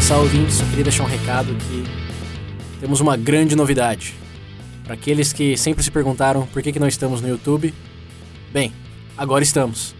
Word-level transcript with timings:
começar, 0.00 0.16
ouvindo, 0.16 0.50
só 0.50 0.64
queria 0.64 0.84
deixar 0.84 1.02
um 1.02 1.06
recado 1.06 1.54
que 1.54 1.84
temos 2.80 3.02
uma 3.02 3.18
grande 3.18 3.54
novidade. 3.54 4.14
Para 4.82 4.94
aqueles 4.94 5.30
que 5.30 5.58
sempre 5.58 5.84
se 5.84 5.90
perguntaram 5.90 6.46
por 6.46 6.62
que, 6.62 6.72
que 6.72 6.78
não 6.78 6.88
estamos 6.88 7.20
no 7.20 7.28
YouTube, 7.28 7.74
bem, 8.50 8.72
agora 9.14 9.44
estamos. 9.44 9.94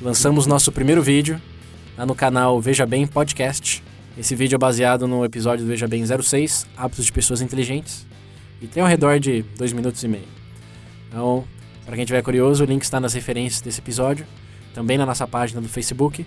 Lançamos 0.00 0.46
nosso 0.46 0.72
primeiro 0.72 1.02
vídeo 1.02 1.38
lá 1.98 2.06
no 2.06 2.14
canal 2.14 2.58
Veja 2.62 2.86
Bem 2.86 3.06
Podcast. 3.06 3.84
Esse 4.16 4.34
vídeo 4.34 4.56
é 4.56 4.58
baseado 4.58 5.06
no 5.06 5.22
episódio 5.22 5.66
do 5.66 5.68
Veja 5.68 5.86
Bem 5.86 6.02
06, 6.06 6.66
Hábitos 6.74 7.04
de 7.04 7.12
Pessoas 7.12 7.42
Inteligentes, 7.42 8.06
e 8.58 8.66
tem 8.66 8.82
ao 8.82 8.88
redor 8.88 9.20
de 9.20 9.42
dois 9.58 9.74
minutos 9.74 10.02
e 10.02 10.08
meio. 10.08 10.28
Então, 11.10 11.44
para 11.84 11.94
quem 11.94 12.06
tiver 12.06 12.22
curioso, 12.22 12.64
o 12.64 12.66
link 12.66 12.82
está 12.82 12.98
nas 12.98 13.12
referências 13.12 13.60
desse 13.60 13.80
episódio, 13.80 14.26
também 14.72 14.96
na 14.96 15.04
nossa 15.04 15.26
página 15.26 15.60
do 15.60 15.68
Facebook, 15.68 16.24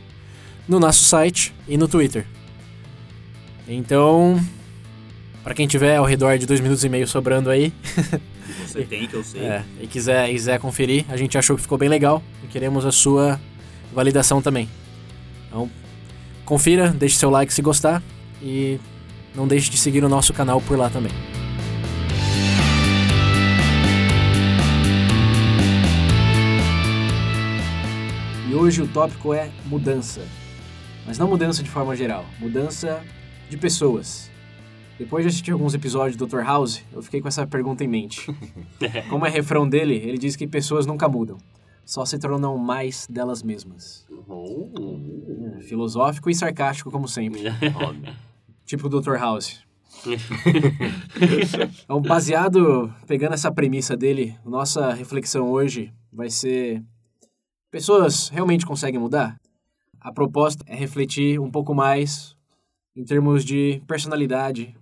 no 0.68 0.80
nosso 0.80 1.04
site 1.04 1.56
e 1.68 1.76
no 1.76 1.88
Twitter. 1.88 2.28
Então, 3.68 4.40
para 5.44 5.54
quem 5.54 5.68
tiver 5.68 5.96
ao 5.96 6.06
redor 6.06 6.38
de 6.38 6.46
dois 6.46 6.60
minutos 6.60 6.84
e 6.84 6.90
meio 6.90 7.08
sobrando 7.08 7.50
aí, 7.50 7.74
Você 8.66 8.84
tem, 8.84 9.08
que 9.08 9.16
eu 9.16 9.24
sei. 9.24 9.42
é, 9.42 9.64
e 9.82 9.88
quiser, 9.88 10.30
quiser 10.30 10.60
conferir, 10.60 11.06
a 11.10 11.18
gente 11.18 11.38
achou 11.38 11.56
que 11.56 11.62
ficou 11.62 11.78
bem 11.78 11.90
legal 11.90 12.22
e 12.44 12.48
queremos 12.48 12.86
a 12.86 12.92
sua 12.92 13.40
validação 13.94 14.42
também. 14.42 14.70
Então, 15.48 15.70
confira, 16.46 16.90
deixe 16.90 17.16
seu 17.16 17.30
like 17.30 17.54
se 17.54 17.62
gostar 17.62 18.04
e 18.42 18.80
não 19.34 19.48
deixe 19.48 19.70
de 19.70 19.78
seguir 19.78 20.04
o 20.04 20.10
nosso 20.10 20.34
canal 20.34 20.62
por 20.62 20.78
lá 20.78 20.90
também. 20.90 21.12
E 28.50 28.54
hoje 28.54 28.82
o 28.82 28.88
tópico 28.88 29.34
é 29.34 29.50
mudança. 29.66 30.22
Mas 31.06 31.18
não 31.18 31.28
mudança 31.28 31.62
de 31.64 31.70
forma 31.70 31.96
geral, 31.96 32.26
mudança 32.40 33.02
de 33.50 33.58
pessoas. 33.58 34.30
Depois 34.98 35.24
de 35.24 35.30
assistir 35.30 35.52
alguns 35.52 35.74
episódios 35.74 36.16
do 36.16 36.26
Dr. 36.26 36.40
House, 36.40 36.82
eu 36.94 37.02
fiquei 37.02 37.22
com 37.22 37.28
essa 37.28 37.46
pergunta 37.46 37.84
em 37.84 37.88
mente. 37.88 38.26
Como 39.10 39.26
é 39.26 39.30
refrão 39.30 39.68
dele, 39.68 39.96
ele 39.96 40.18
diz 40.18 40.36
que 40.36 40.48
pessoas 40.48 40.86
nunca 40.86 41.10
mudam, 41.10 41.38
só 41.84 42.06
se 42.06 42.18
tornam 42.18 42.58
mais 42.58 43.06
delas 43.10 43.44
mesmas. 43.44 44.08
Oh. 44.28 45.60
Filosófico 45.62 46.30
e 46.30 46.36
sarcástico, 46.36 46.90
como 46.90 47.08
sempre. 47.08 47.42
Tipo 48.66 48.88
o 48.88 49.02
Dr. 49.02 49.16
House. 49.16 49.64
Então, 51.84 52.02
baseado, 52.02 52.94
pegando 53.08 53.34
essa 53.34 53.52
premissa 53.52 53.96
dele, 53.96 54.36
nossa 54.44 54.94
reflexão 54.94 55.50
hoje 55.50 55.94
vai 56.12 56.30
ser: 56.30 56.84
pessoas 57.72 58.30
realmente 58.30 58.66
conseguem 58.66 59.00
mudar? 59.00 59.40
A 60.02 60.12
proposta 60.12 60.64
é 60.68 60.76
refletir 60.76 61.40
um 61.40 61.50
pouco 61.50 61.74
mais 61.74 62.35
em 62.96 63.04
termos 63.04 63.44
de 63.44 63.82
personalidade. 63.88 64.76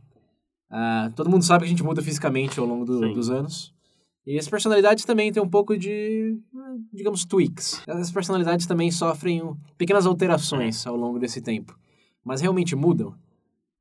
Ah, 0.69 1.11
todo 1.15 1.29
mundo 1.29 1.43
sabe 1.43 1.61
que 1.63 1.67
a 1.67 1.69
gente 1.69 1.83
muda 1.83 2.01
fisicamente 2.01 2.59
ao 2.59 2.65
longo 2.65 2.85
do- 2.85 3.13
dos 3.13 3.29
anos. 3.29 3.73
E 4.25 4.39
as 4.39 4.47
personalidades 4.47 5.03
também 5.03 5.31
têm 5.31 5.43
um 5.43 5.49
pouco 5.49 5.77
de, 5.77 6.37
ah, 6.55 6.75
digamos, 6.93 7.25
tweaks. 7.25 7.83
As 7.87 8.11
personalidades 8.11 8.65
também 8.65 8.89
sofrem 8.89 9.41
pequenas 9.77 10.05
alterações 10.05 10.87
ao 10.87 10.95
longo 10.95 11.19
desse 11.19 11.41
tempo. 11.41 11.77
Mas 12.23 12.39
realmente 12.41 12.75
mudam? 12.75 13.13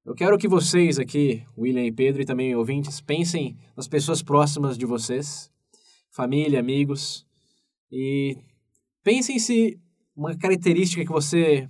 Eu 0.04 0.14
quero 0.14 0.36
que 0.36 0.48
vocês 0.48 0.98
aqui, 0.98 1.44
William 1.56 1.84
e 1.84 1.92
Pedro, 1.92 2.22
e 2.22 2.24
também 2.24 2.56
ouvintes, 2.56 3.00
pensem 3.00 3.56
nas 3.76 3.86
pessoas 3.86 4.20
próximas 4.20 4.76
de 4.76 4.84
vocês, 4.84 5.48
família, 6.10 6.58
amigos, 6.58 7.24
e 7.90 8.36
pensem 9.04 9.38
se 9.38 9.78
uma 10.16 10.36
característica 10.36 11.04
que 11.04 11.12
você 11.12 11.68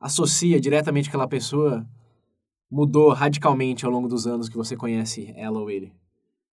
associa 0.00 0.58
diretamente 0.58 1.08
àquela 1.10 1.28
pessoa 1.28 1.86
mudou 2.70 3.10
radicalmente 3.12 3.84
ao 3.84 3.90
longo 3.90 4.08
dos 4.08 4.26
anos 4.26 4.48
que 4.48 4.56
você 4.56 4.76
conhece 4.76 5.32
ela 5.36 5.60
ou 5.60 5.70
ele. 5.70 5.92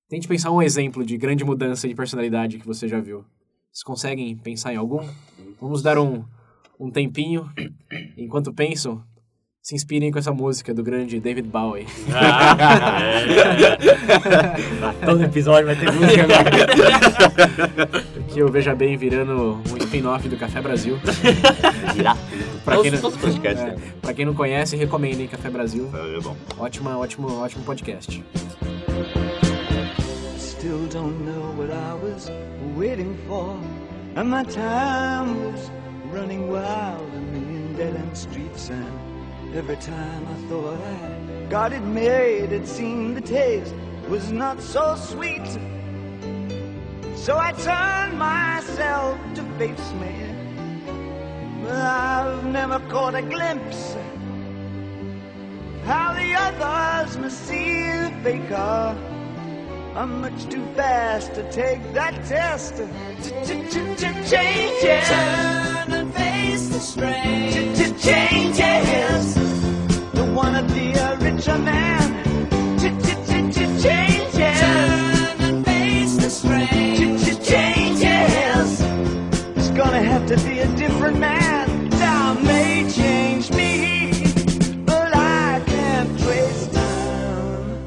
Tente 0.10 0.28
pensar 0.28 0.52
um 0.52 0.62
exemplo 0.62 1.06
de 1.06 1.18
grande 1.18 1.44
mudança 1.44 1.88
de 1.88 1.96
personalidade 1.96 2.58
que 2.58 2.68
você 2.68 2.88
já 2.88 3.00
viu. 3.00 3.26
Vocês 3.72 3.84
conseguem 3.84 4.36
pensar 4.36 4.74
em 4.74 4.78
algum? 4.78 5.08
Vamos 5.60 5.82
dar 5.82 5.98
um, 5.98 6.26
um 6.80 6.92
tempinho. 6.92 7.50
Enquanto 8.18 8.54
pensam, 8.54 9.02
se 9.62 9.76
inspirem 9.76 10.12
com 10.12 10.18
essa 10.18 10.34
música 10.34 10.74
do 10.74 10.84
grande 10.84 11.20
David 11.20 11.48
Bowie. 11.48 11.86
Ah, 12.14 13.00
é. 13.00 13.78
Todo 15.06 15.24
episódio 15.24 15.68
vai 15.68 15.76
ter 15.76 15.92
música 15.92 16.24
agora. 16.24 16.50
Eu 18.36 18.50
veja 18.50 18.74
bem 18.74 18.98
virando 18.98 19.62
um 19.92 19.98
spin-off 19.98 20.30
do 20.30 20.38
Café 20.38 20.62
Brasil. 20.62 20.98
Pra 22.64 22.78
quem, 22.82 22.92
não, 22.92 23.02
podcasts, 23.12 23.62
é, 23.62 23.66
né? 23.66 23.78
pra 24.02 24.14
quem 24.14 24.26
não 24.26 24.34
conhece, 24.34 24.76
recomendem 24.78 25.28
Café 25.28 25.50
Brasil. 25.50 25.90
É 25.94 26.22
bom. 26.22 26.36
Ótima, 26.58 26.98
ótimo, 26.98 27.42
ótimo 27.42 27.64
podcast. 27.66 28.24
Still 30.38 30.88
don't 30.90 31.26
know 31.26 31.54
what 31.58 31.72
I 31.72 31.94
was 32.04 32.32
waiting 32.78 33.18
for. 33.28 33.58
And 34.16 34.30
my 34.30 34.44
time 34.44 35.52
was 35.52 35.72
running 36.14 36.52
wild 36.52 37.02
a 37.16 37.20
million 37.20 37.74
dead 37.76 37.96
end 37.96 38.16
streets. 38.16 38.70
And 38.70 39.56
every 39.56 39.78
time 39.78 40.24
I 40.30 40.48
thought 40.48 40.78
I 40.78 41.50
got 41.50 41.74
it 41.74 41.82
made, 41.82 42.54
it 42.54 42.68
seemed 42.68 43.18
the 43.18 43.22
taste 43.22 43.74
was 44.08 44.32
not 44.32 44.62
so 44.62 44.96
sweet. 44.96 45.42
So 47.22 47.38
I 47.38 47.52
turned 47.52 48.18
myself 48.18 49.20
to 49.36 49.44
face 49.60 49.92
me. 50.02 50.26
But 51.62 51.78
I've 51.78 52.44
never 52.46 52.80
caught 52.90 53.14
a 53.14 53.22
glimpse 53.22 53.96
how 55.86 56.14
the 56.16 56.34
others 56.34 57.20
must 57.20 57.46
see 57.46 57.76
the 57.84 58.12
faker. 58.24 58.98
I'm 59.94 60.22
much 60.22 60.46
too 60.50 60.66
fast 60.74 61.36
to 61.36 61.44
take 61.52 61.94
that 61.94 62.26
test. 62.26 62.78
Changes. 64.28 65.08
Turn 65.08 65.92
and 65.94 66.12
face 66.16 66.70
the 66.70 66.80
strain. 66.80 67.76
Changes. 68.00 69.36
Don't 70.16 70.34
wanna 70.34 70.64
be 70.64 70.94
a 70.94 71.18
richer 71.18 71.60
man. 71.60 72.31
Different 81.02 81.20
man. 81.20 81.90
Time 81.90 82.44
may 82.46 82.88
change 82.88 83.50
me, 83.52 84.24
but 84.86 85.16
I 85.16 85.60
can't 85.66 86.20
trace 86.20 86.68
time. 86.68 87.82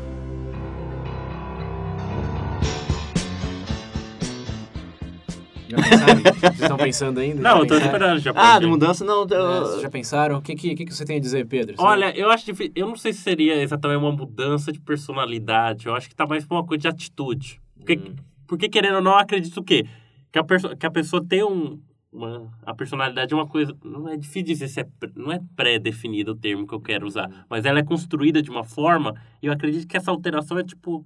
Já 5.69 5.77
pensaram? 5.77 6.23
Vocês 6.23 6.61
estão 6.61 6.77
pensando 6.77 7.21
ainda? 7.21 7.41
Não, 7.41 7.51
eu 7.61 7.67
tô 7.67 7.75
pensaram? 7.75 7.87
esperando 7.87 8.19
já. 8.21 8.33
Ah, 8.35 8.59
de 8.59 8.67
mudança 8.67 9.05
não. 9.05 9.23
É, 9.23 9.27
vocês 9.27 9.75
Eu... 9.77 9.81
já 9.83 9.91
pensaram? 9.91 10.39
O 10.39 10.43
que, 10.43 10.55
que, 10.55 10.75
que 10.75 10.85
que 10.85 10.95
você 10.95 11.05
tem 11.05 11.17
a 11.17 11.21
dizer, 11.21 11.47
Pedro? 11.47 11.77
Você- 11.77 11.83
Olha, 11.83 12.17
eu 12.17 12.31
acho 12.31 12.45
difícil. 12.45 12.73
Eu 12.77 12.89
não 12.89 12.97
sei 12.97 13.13
se 13.13 13.21
seria 13.21 13.61
exatamente 13.63 13.99
uma 13.99 14.13
mudança 14.13 14.71
de 14.73 14.81
personalidade. 14.81 15.87
Eu 15.87 15.95
acho 15.95 16.09
que 16.09 16.15
tá 16.15 16.27
mais 16.27 16.45
pra 16.45 16.57
uma 16.57 16.65
coisa 16.67 16.83
de 16.83 16.89
atitude. 16.89 17.61
Porque, 17.77 18.01
porque 18.47 18.69
querendo 18.69 18.97
ou 18.97 19.03
não, 19.03 19.13
eu 19.13 19.19
acredito 19.19 19.59
o 19.59 19.65
quê? 19.65 19.87
Que 20.31 20.39
a, 20.39 20.45
perso- 20.45 20.77
que 20.77 20.85
a 20.87 20.91
pessoa 20.91 21.25
tem 21.25 21.43
um. 21.45 21.79
Uma, 22.15 22.49
a 22.65 22.73
personalidade 22.73 23.35
é 23.35 23.37
uma 23.37 23.47
coisa. 23.47 23.77
Não 23.85 24.09
é 24.09 24.17
difícil 24.17 24.45
dizer 24.45 24.69
se 24.69 24.81
é. 24.81 24.89
Não 25.17 25.33
é 25.33 25.41
pré-definido 25.57 26.31
o 26.31 26.37
termo 26.37 26.65
que 26.65 26.73
eu 26.73 26.81
quero 26.81 27.07
usar. 27.09 27.45
Mas 27.51 27.65
ela 27.65 27.81
é 27.81 27.83
construída 27.83 28.41
de 28.41 28.51
uma 28.51 28.63
forma. 28.63 29.21
E 29.43 29.47
eu 29.47 29.53
acredito 29.53 29.89
que 29.89 29.97
essa 29.97 30.13
alteração 30.13 30.57
é 30.57 30.63
tipo. 30.63 31.05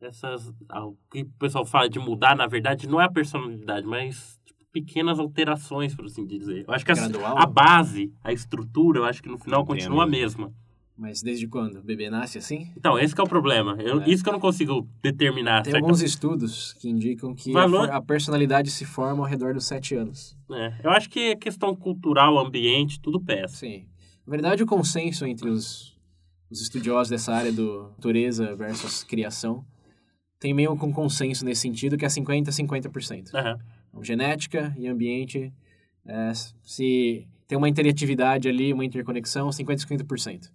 Essas. 0.00 0.52
ah, 0.68 0.86
O 0.86 0.98
que 1.10 1.22
o 1.22 1.30
pessoal 1.38 1.64
fala 1.64 1.88
de 1.88 2.00
mudar, 2.00 2.34
na 2.34 2.48
verdade, 2.48 2.88
não 2.88 3.00
é 3.00 3.04
a 3.04 3.10
personalidade, 3.10 3.86
mas. 3.86 4.40
tipo, 4.44 4.58
Pequenas 4.72 5.18
alterações, 5.20 5.94
por 5.94 6.04
assim 6.04 6.26
dizer. 6.26 6.64
Eu 6.66 6.74
acho 6.74 6.84
que 6.84 6.92
a, 6.92 6.94
a 7.42 7.46
base, 7.46 8.12
a 8.22 8.32
estrutura, 8.32 8.98
eu 8.98 9.04
acho 9.04 9.22
que 9.22 9.28
no 9.28 9.38
final 9.38 9.62
Entendo. 9.62 9.74
continua 9.74 10.04
a 10.04 10.06
mesma. 10.06 10.52
Mas 10.98 11.22
desde 11.22 11.46
quando? 11.46 11.78
O 11.78 11.82
bebê 11.82 12.10
nasce 12.10 12.38
assim? 12.38 12.72
Então, 12.76 12.98
esse 12.98 13.14
é 13.18 13.22
o 13.22 13.26
problema. 13.26 13.76
Eu- 13.80 14.00
É. 14.02 14.10
Isso 14.10 14.22
que 14.24 14.28
eu 14.28 14.32
não 14.32 14.40
consigo 14.40 14.86
determinar. 15.00 15.62
Tem 15.62 15.70
certo? 15.70 15.84
alguns 15.84 16.02
estudos 16.02 16.72
que 16.72 16.88
indicam 16.88 17.32
que 17.36 17.50
a, 17.50 17.60
Valor- 17.60 17.90
a 17.90 18.02
personalidade 18.02 18.68
se 18.70 18.84
forma 18.84 19.22
ao 19.22 19.28
redor 19.30 19.54
dos 19.54 19.64
sete 19.64 19.94
anos. 19.94 20.36
É, 20.50 20.74
eu 20.82 20.90
acho 20.90 21.08
que 21.08 21.20
é 21.20 21.36
questão 21.36 21.74
cultural, 21.76 22.36
ambiente, 22.38 23.00
tudo 23.00 23.20
peça. 23.20 23.58
Sim. 23.58 23.86
Na 24.26 24.30
verdade, 24.32 24.62
o 24.62 24.66
consenso 24.66 25.24
entre 25.24 25.48
os, 25.48 25.96
os 26.50 26.60
estudiosos 26.60 27.08
dessa 27.10 27.32
área 27.32 27.52
do 27.52 27.90
natureza 27.96 28.56
versus 28.56 29.04
criação 29.04 29.64
tem 30.40 30.52
meio 30.52 30.76
que 30.76 30.84
um 30.84 30.92
consenso 30.92 31.44
nesse 31.44 31.60
sentido 31.62 31.96
que 31.96 32.04
é 32.04 32.08
50 32.08 32.50
50%. 32.50 33.34
Aham. 33.34 33.56
Então, 33.88 34.02
genética 34.02 34.74
e 34.76 34.86
ambiente, 34.88 35.52
é, 36.04 36.32
se 36.64 37.26
tem 37.46 37.56
uma 37.56 37.68
interatividade 37.68 38.48
ali, 38.48 38.72
uma 38.72 38.84
interconexão, 38.84 39.50
50 39.52 39.86
50%. 39.86 40.50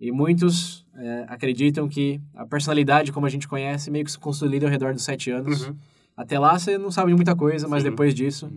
E 0.00 0.10
muitos 0.12 0.84
é, 0.96 1.24
acreditam 1.28 1.88
que 1.88 2.20
a 2.34 2.44
personalidade, 2.44 3.12
como 3.12 3.26
a 3.26 3.28
gente 3.30 3.46
conhece, 3.48 3.90
meio 3.90 4.04
que 4.04 4.10
se 4.12 4.18
consolida 4.18 4.66
ao 4.66 4.70
redor 4.70 4.92
dos 4.92 5.04
sete 5.04 5.30
anos. 5.30 5.66
Uhum. 5.66 5.76
Até 6.16 6.38
lá 6.38 6.58
você 6.58 6.76
não 6.78 6.90
sabe 6.90 7.10
de 7.10 7.16
muita 7.16 7.34
coisa, 7.34 7.66
mas 7.68 7.82
Sim. 7.82 7.90
depois 7.90 8.14
disso... 8.14 8.50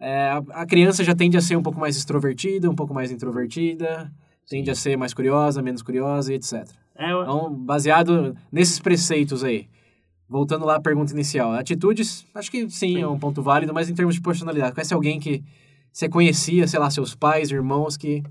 é, 0.00 0.30
a, 0.50 0.66
criança 0.66 1.04
já 1.04 1.14
tende 1.14 1.36
a 1.36 1.40
ser 1.40 1.56
um 1.56 1.62
pouco 1.62 1.78
mais 1.78 1.96
extrovertida, 1.96 2.70
um 2.70 2.74
pouco 2.74 2.92
mais 2.94 3.10
introvertida, 3.10 4.10
tende 4.48 4.70
a 4.70 4.74
ser 4.74 4.96
mais 4.96 5.14
curiosa, 5.14 5.62
menos 5.62 5.82
curiosa 5.82 6.32
e 6.32 6.36
etc. 6.36 6.66
É, 6.96 7.12
eu- 7.12 7.22
Então, 7.22 7.54
baseado 7.54 8.34
nesses 8.50 8.78
preceitos 8.80 9.44
aí, 9.44 9.68
voltando 10.28 10.64
lá 10.64 10.76
à 10.76 10.80
pergunta 10.80 11.12
inicial, 11.12 11.52
atitudes, 11.52 12.26
acho 12.34 12.50
que 12.50 12.68
sim, 12.70 13.00
é 13.00 13.06
um 13.06 13.18
ponto 13.18 13.42
válido, 13.42 13.72
mas 13.72 13.88
em 13.88 13.94
termos 13.94 14.14
de 14.14 14.20
personalidade, 14.20 14.74
conhece 14.74 14.94
alguém 14.94 15.20
que 15.20 15.42
você 15.92 16.08
conhecia, 16.08 16.66
sei 16.66 16.80
lá, 16.80 16.90
seus 16.90 17.14
pais, 17.14 17.50
irmãos, 17.50 17.96
que 17.96 18.22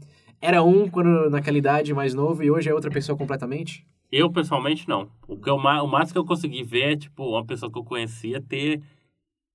era 0.42 0.64
um 0.64 0.90
quando 0.90 1.30
naquela 1.30 1.58
idade 1.58 1.94
mais 1.94 2.14
novo 2.16 2.44
e 2.44 2.50
hoje 2.50 2.68
é 2.68 2.74
outra 2.74 2.90
pessoa 2.90 3.18
completamente? 3.18 3.86
Eu, 4.12 4.30
pessoalmente, 4.30 4.90
não. 4.90 5.10
O, 5.28 5.38
que 5.38 5.50
eu, 5.50 5.56
o 5.56 5.88
máximo 5.88 6.14
que 6.14 6.18
eu 6.18 6.26
consegui 6.26 6.64
ver 6.64 6.94
é, 6.94 6.98
tipo, 6.98 7.24
uma 7.24 7.46
pessoa 7.46 7.72
que 7.72 7.78
eu 7.78 7.84
conhecia 7.84 8.42
ter, 8.42 8.82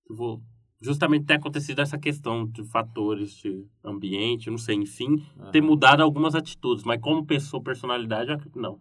tipo, 0.07 0.41
justamente 0.81 1.27
ter 1.27 1.35
acontecido 1.35 1.81
essa 1.81 1.99
questão 1.99 2.47
de 2.47 2.65
fatores 2.65 3.33
de 3.33 3.67
ambiente, 3.85 4.49
não 4.49 4.57
sei, 4.57 4.77
enfim, 4.77 5.23
ter 5.53 5.61
mudado 5.61 6.03
algumas 6.03 6.35
atitudes. 6.35 6.85
Mas 6.85 7.01
como 7.01 7.27
pessoa, 7.27 7.63
personalidade, 7.63 8.31
eu 8.31 8.37
acredito 8.37 8.55
que 8.55 8.61
não. 8.61 8.79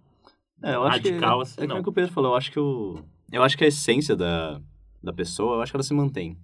É, 0.63 0.75
eu 0.75 0.83
acho 0.83 0.97
Radical, 0.97 1.37
que, 1.37 1.43
assim, 1.43 1.61
é 1.61 1.67
não. 1.67 1.75
como 1.75 1.83
que 1.83 1.89
o 1.89 1.93
Pedro 1.93 2.11
falou, 2.11 2.31
eu 2.31 2.37
acho 2.37 2.51
que 2.51 2.59
o... 2.59 2.99
Eu 3.31 3.43
acho 3.43 3.57
que 3.57 3.65
a 3.65 3.67
essência 3.67 4.15
da, 4.15 4.61
da 5.03 5.11
pessoa, 5.11 5.55
eu 5.55 5.61
acho 5.61 5.71
que 5.71 5.75
ela 5.75 5.83
se 5.83 5.93
mantém. 5.93 6.37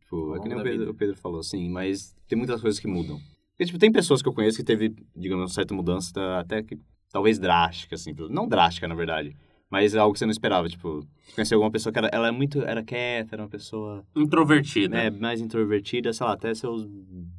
Tipo, 0.00 0.36
é 0.36 0.40
que 0.40 0.48
nem 0.48 0.58
o 0.58 0.62
Pedro, 0.62 0.90
o 0.90 0.94
Pedro 0.94 1.16
falou, 1.16 1.42
sim, 1.42 1.68
mas 1.68 2.16
tem 2.26 2.38
muitas 2.38 2.62
coisas 2.62 2.80
que 2.80 2.86
mudam. 2.86 3.20
Porque, 3.56 3.64
tipo, 3.66 3.78
tem 3.78 3.90
pessoas 3.90 4.20
que 4.20 4.28
eu 4.28 4.34
conheço 4.34 4.58
que 4.58 4.64
teve, 4.64 4.94
digamos, 5.16 5.42
uma 5.44 5.48
certa 5.48 5.72
mudança, 5.74 6.12
da- 6.12 6.40
até 6.40 6.62
que 6.62 6.78
talvez 7.10 7.38
drástica, 7.38 7.94
assim. 7.94 8.14
Não 8.28 8.46
drástica, 8.46 8.86
na 8.86 8.94
verdade, 8.94 9.34
mas 9.70 9.94
é 9.94 9.98
algo 9.98 10.12
que 10.12 10.18
você 10.18 10.26
não 10.26 10.30
esperava. 10.32 10.68
Tipo, 10.68 11.06
conhecer 11.34 11.54
alguma 11.54 11.70
pessoa 11.70 11.90
que 11.92 11.98
era, 11.98 12.08
ela 12.12 12.28
é 12.28 12.30
muito, 12.30 12.60
era 12.62 12.82
quieta, 12.84 13.34
era 13.34 13.42
uma 13.42 13.48
pessoa 13.48 14.04
Introvertida. 14.14 14.94
né, 14.94 15.08
mais 15.10 15.40
introvertida, 15.40 16.12
sei 16.12 16.26
lá, 16.26 16.34
até 16.34 16.54
seus 16.54 16.86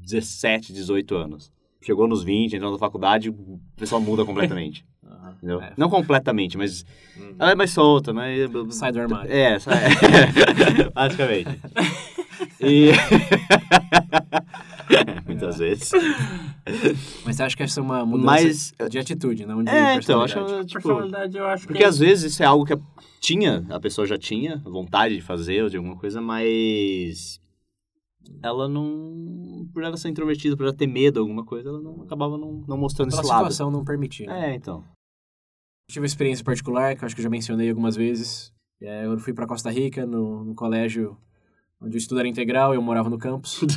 17, 0.01 0.73
18 0.73 1.15
anos. 1.15 1.51
Chegou 1.81 2.07
nos 2.07 2.23
20, 2.23 2.55
entrou 2.55 2.71
na 2.71 2.79
faculdade, 2.79 3.29
o 3.29 3.59
pessoal 3.75 4.01
muda 4.01 4.25
completamente. 4.25 4.83
entendeu? 5.37 5.61
É. 5.61 5.73
Não 5.77 5.87
completamente, 5.87 6.57
mas 6.57 6.83
ela 7.37 7.51
é 7.51 7.55
mais 7.55 7.69
solta, 7.69 8.11
mas... 8.11 8.49
Sai 8.71 8.91
do 8.91 8.99
armário. 9.01 9.31
É, 9.31 9.59
sai... 9.59 9.75
basicamente. 10.93 11.49
E... 12.61 12.91
Muitas 15.25 15.57
vezes. 15.57 15.91
Mas 17.25 17.35
você 17.35 17.43
acha 17.43 17.55
que 17.57 17.63
essa 17.63 17.79
é 17.79 17.83
uma 17.83 18.05
mudança 18.05 18.25
Mas... 18.25 18.73
de 18.89 18.99
atitude, 18.99 19.45
não 19.45 19.63
de 19.63 19.69
É, 19.69 19.95
então, 19.95 20.21
eu 20.21 20.25
personalidade? 20.25 20.53
acho, 20.55 20.65
tipo... 20.65 20.81
Personalidade, 20.83 21.37
eu 21.37 21.47
acho 21.47 21.67
Porque 21.67 21.79
que... 21.79 21.85
às 21.85 21.97
vezes 21.99 22.33
isso 22.33 22.43
é 22.43 22.45
algo 22.45 22.65
que 22.65 22.73
a- 22.73 22.79
tinha, 23.19 23.65
a 23.69 23.79
pessoa 23.79 24.05
já 24.07 24.17
tinha 24.17 24.57
vontade 24.65 25.15
de 25.15 25.21
fazer 25.21 25.63
ou 25.63 25.69
de 25.69 25.77
alguma 25.77 25.95
coisa, 25.97 26.21
mas 26.21 27.39
ela 28.43 28.67
não. 28.67 29.67
Por 29.73 29.83
ela 29.83 29.97
ser 29.97 30.09
introvertida, 30.09 30.55
por 30.55 30.63
ela 30.63 30.75
ter 30.75 30.87
medo 30.87 31.13
de 31.15 31.19
alguma 31.19 31.45
coisa, 31.45 31.69
ela 31.69 31.81
não 31.81 32.01
acabava 32.03 32.37
não, 32.37 32.63
não 32.67 32.77
mostrando 32.77 33.09
Pela 33.09 33.21
esse 33.21 33.29
lado. 33.29 33.39
situação 33.39 33.71
não 33.71 33.83
permitia. 33.83 34.29
É, 34.29 34.53
então. 34.55 34.83
Tive 35.89 36.01
uma 36.01 36.05
experiência 36.07 36.43
particular, 36.43 36.95
que 36.95 37.03
eu 37.03 37.05
acho 37.05 37.15
que 37.15 37.21
eu 37.21 37.23
já 37.23 37.29
mencionei 37.29 37.69
algumas 37.69 37.95
vezes. 37.95 38.51
É, 38.81 39.05
eu 39.05 39.17
fui 39.19 39.33
para 39.33 39.47
Costa 39.47 39.71
Rica, 39.71 40.05
no, 40.05 40.43
no 40.43 40.53
colégio 40.53 41.17
onde 41.81 41.95
o 41.95 42.00
estudo 42.00 42.19
era 42.19 42.27
integral, 42.27 42.74
eu 42.74 42.81
morava 42.81 43.09
no 43.09 43.18
campus. 43.18 43.62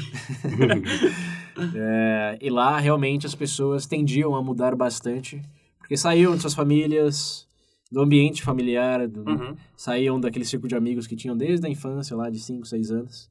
É, 1.74 2.38
e 2.40 2.48
lá, 2.48 2.78
realmente, 2.78 3.26
as 3.26 3.34
pessoas 3.34 3.84
tendiam 3.86 4.34
a 4.34 4.42
mudar 4.42 4.74
bastante, 4.74 5.42
porque 5.78 5.94
saíam 5.96 6.34
de 6.34 6.40
suas 6.40 6.54
famílias, 6.54 7.46
do 7.92 8.00
ambiente 8.00 8.42
familiar, 8.42 9.06
do- 9.06 9.28
Uhum. 9.28 9.56
saíam 9.76 10.18
daquele 10.18 10.44
círculo 10.44 10.68
de 10.68 10.76
amigos 10.76 11.06
que 11.06 11.16
tinham 11.16 11.36
desde 11.36 11.66
a 11.66 11.70
infância, 11.70 12.16
lá 12.16 12.30
de 12.30 12.38
5, 12.38 12.64
6 12.66 12.90
anos. 12.90 13.28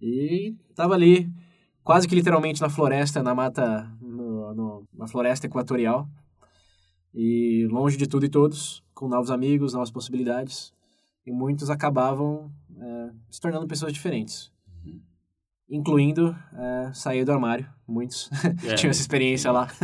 E 0.00 0.54
tava 0.74 0.94
ali, 0.94 1.30
quase 1.82 2.06
que 2.06 2.14
literalmente 2.14 2.60
na 2.60 2.68
floresta, 2.68 3.22
na 3.22 3.34
mata, 3.34 3.90
no, 4.00 4.54
no- 4.54 4.88
na 4.92 5.06
floresta 5.06 5.46
equatorial. 5.46 6.06
E 7.14 7.66
longe 7.70 7.96
de 7.96 8.06
tudo 8.06 8.26
e 8.26 8.28
todos, 8.28 8.82
com 8.94 9.08
novos 9.08 9.30
amigos, 9.30 9.72
novas 9.72 9.90
possibilidades. 9.90 10.72
E 11.26 11.32
muitos 11.32 11.70
acabavam 11.70 12.50
é, 12.80 13.10
se 13.30 13.40
tornando 13.40 13.66
pessoas 13.66 13.92
diferentes. 13.92 14.50
Incluindo 15.68 16.36
é, 16.52 16.92
sair 16.92 17.24
do 17.24 17.30
armário. 17.32 17.68
Muitos 17.86 18.28
É. 18.66 18.74
tinham 18.74 18.90
essa 18.90 19.00
experiência 19.00 19.50
lá. 19.52 19.68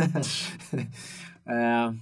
É, 1.49 1.93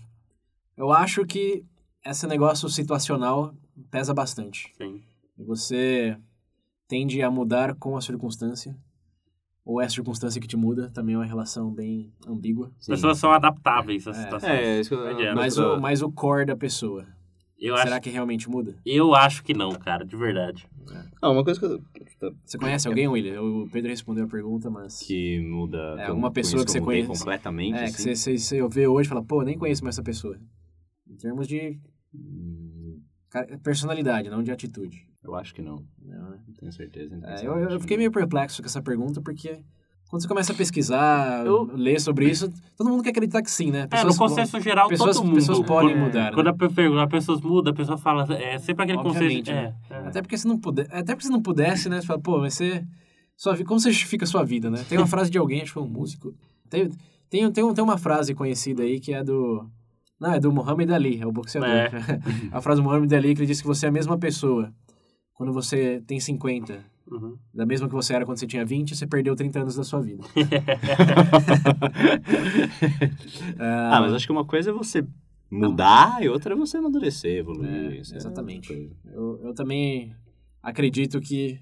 eu 0.76 0.92
acho 0.92 1.24
que 1.24 1.64
esse 2.04 2.26
negócio 2.26 2.68
situacional 2.68 3.54
pesa 3.92 4.12
bastante. 4.12 4.72
Sim. 4.76 5.04
Você 5.38 6.18
tende 6.88 7.22
a 7.22 7.30
mudar 7.30 7.76
com 7.76 7.96
a 7.96 8.02
circunstância, 8.02 8.76
ou 9.64 9.80
é 9.80 9.86
a 9.86 9.90
circunstância 9.90 10.42
que 10.42 10.48
te 10.48 10.58
muda, 10.58 10.90
também 10.90 11.14
é 11.14 11.18
uma 11.20 11.26
relação 11.26 11.72
bem 11.72 12.12
ambígua. 12.28 12.72
As 12.80 12.88
pessoas 12.88 13.20
são 13.20 13.32
adaptáveis 13.32 14.08
às 14.08 14.18
É. 14.18 14.22
situações. 14.24 14.52
É, 14.52 14.80
isso 14.80 14.90
que 14.90 14.96
eu. 14.96 15.36
Mas 15.36 15.58
o, 15.60 15.80
mas 15.80 16.02
o 16.02 16.12
core 16.12 16.46
da 16.48 16.56
pessoa, 16.56 17.06
Eu, 17.58 17.78
será 17.78 17.96
acho, 17.96 18.02
que 18.02 18.10
realmente 18.10 18.50
muda? 18.50 18.76
eu 18.86 19.16
acho 19.16 19.44
que 19.44 19.54
não, 19.54 19.72
cara, 19.72 20.06
de 20.06 20.16
verdade. 20.16 20.68
Ah, 21.22 21.30
uma 21.32 21.44
coisa 21.44 21.60
que, 21.60 21.66
eu- 21.66 22.36
Você 22.44 22.58
conhece 22.58 22.88
alguém, 22.88 23.08
William? 23.08 23.42
O 23.42 23.70
Pedro 23.70 23.90
respondeu 23.90 24.26
a 24.26 24.28
pergunta, 24.28 24.70
mas... 24.70 25.00
que 25.00 25.40
muda. 25.40 25.96
É, 25.98 26.04
que 26.04 26.10
alguma 26.10 26.32
pessoa 26.32 26.64
conheço 26.64 26.66
que 26.66 26.72
você 26.72 26.82
conhece. 26.82 27.08
completamente. 27.20 27.76
É, 27.76 27.80
que 27.80 27.86
assim. 27.86 28.16
você, 28.16 28.38
você, 28.38 28.62
você 28.62 28.68
vê 28.70 28.88
hoje 28.88 29.08
e 29.08 29.10
fala, 29.10 29.24
pô, 29.24 29.42
nem 29.42 29.58
conheço 29.58 29.84
mais 29.84 29.96
essa 29.96 30.04
pessoa. 30.04 30.38
Em 31.08 31.16
termos 31.16 31.48
de 31.48 31.80
Hum, 32.14 33.02
personalidade, 33.64 34.30
não 34.30 34.44
de 34.44 34.52
atitude. 34.52 35.08
Eu 35.24 35.36
acho 35.36 35.54
que 35.54 35.62
não. 35.62 35.86
Não, 36.02 36.30
né? 36.30 36.40
Não 36.48 36.54
tenho 36.54 36.72
certeza. 36.72 37.16
então, 37.16 37.30
É, 37.30 37.34
assim, 37.34 37.46
eu, 37.46 37.58
eu 37.58 37.70
que 37.70 37.80
fiquei 37.82 37.98
não. 37.98 38.02
meio 38.02 38.12
perplexo 38.12 38.62
com 38.62 38.68
essa 38.68 38.82
pergunta, 38.82 39.22
porque 39.22 39.62
quando 40.16 40.22
você 40.22 40.28
começa 40.30 40.54
a 40.54 40.56
pesquisar, 40.56 41.46
Eu- 41.46 41.70
ler 41.76 42.00
sobre 42.00 42.30
isso, 42.30 42.50
todo 42.78 42.90
mundo 42.90 43.04
quer 43.04 43.10
acreditar 43.10 43.42
que 43.42 43.52
sim, 43.52 43.70
né? 43.70 43.86
É, 43.92 44.04
no 44.04 44.16
consenso 44.16 44.60
geral, 44.62 44.88
pessoas- 44.88 45.18
todo 45.18 45.26
mundo... 45.26 45.36
pessoas 45.36 45.60
podem 45.62 45.90
quando- 45.94 46.06
mudar, 46.06 46.24
né? 46.26 46.32
Quando 46.34 46.48
a 46.48 46.54
pe- 46.54 46.70
pergunta, 46.70 47.04
as 47.04 47.10
pessoas 47.10 47.42
mudam, 47.42 47.74
a 47.74 47.76
pessoa 47.76 47.98
fala... 47.98 48.26
É 48.34 48.58
sempre 48.58 48.84
aquele 48.84 48.98
Obviamente, 48.98 49.52
consenso... 49.52 49.52
né? 49.52 49.76
É, 49.90 49.94
é. 49.94 50.08
Até 50.08 50.22
porque 50.22 50.38
se 50.38 50.48
não 50.48 50.58
puder, 50.58 50.88
até 50.90 51.14
porque 51.14 51.26
se 51.26 51.32
não 51.32 51.42
pudesse, 51.42 51.90
né? 51.90 52.00
Você 52.00 52.08
fala, 52.08 52.20
pô, 52.22 52.40
mas 52.40 52.54
você. 52.54 52.84
Sua, 53.36 53.58
como 53.66 53.78
você 53.80 53.92
justifica 53.92 54.24
a 54.24 54.28
sua 54.28 54.44
vida, 54.46 54.70
né? 54.70 54.86
Tem 54.88 54.98
uma 54.98 55.06
frase 55.08 55.30
de 55.30 55.38
alguém, 55.38 55.58
acho 55.62 55.72
que 55.72 55.74
foi 55.74 55.84
um 55.84 55.88
músico. 55.92 56.34
Tem, 56.70 56.90
tem, 57.30 57.52
tem, 57.52 57.74
tem 57.74 57.84
uma 57.84 57.98
frase 57.98 58.34
conhecida 58.34 58.84
aí 58.84 59.00
que 59.02 59.14
é 59.14 59.22
do. 59.22 59.70
Não, 60.18 60.34
é 60.34 60.40
do 60.40 60.50
Muhammad 60.50 60.90
Ali, 60.92 61.20
é 61.22 61.28
o 61.28 61.32
boxeador. 61.34 61.70
É. 61.70 61.90
a 62.54 62.62
frase 62.62 62.80
do 62.82 62.88
Muhammad 62.88 63.12
Ali 63.12 63.34
que 63.36 63.42
ele 63.42 63.48
diz 63.48 63.60
que 63.60 63.68
você 63.68 63.86
é 63.88 63.90
a 63.90 63.92
mesma 63.92 64.18
pessoa 64.18 64.72
quando 65.34 65.52
você 65.52 66.02
tem 66.08 66.18
50. 66.22 66.80
Uhum. 67.10 67.38
Da 67.54 67.66
mesma 67.66 67.88
que 67.88 67.94
você 67.94 68.16
era 68.16 68.26
quando 68.26 68.40
você 68.40 68.48
tinha 68.48 68.66
20, 68.66 68.96
você 68.96 69.06
perdeu 69.06 69.36
30 69.36 69.60
anos 69.60 69.76
da 69.76 69.84
sua 69.84 70.02
vida. 70.02 70.24
Ah, 73.60 74.00
mas 74.02 74.14
acho 74.14 74.26
que 74.26 74.32
uma 74.32 74.46
coisa 74.46 74.72
é 74.72 74.74
você 74.74 75.06
mudar 75.50 76.24
e 76.24 76.30
outra 76.30 76.54
é 76.54 76.58
você 76.58 76.78
amadurecer, 76.78 77.38
evoluir. 77.38 77.70
É, 77.70 77.98
isso 77.98 78.14
é 78.14 78.18
exatamente. 78.18 78.68
coisa. 78.68 78.90
Eu, 79.14 79.40
eu 79.44 79.54
também 79.54 80.14
acredito 80.62 81.22
que 81.22 81.60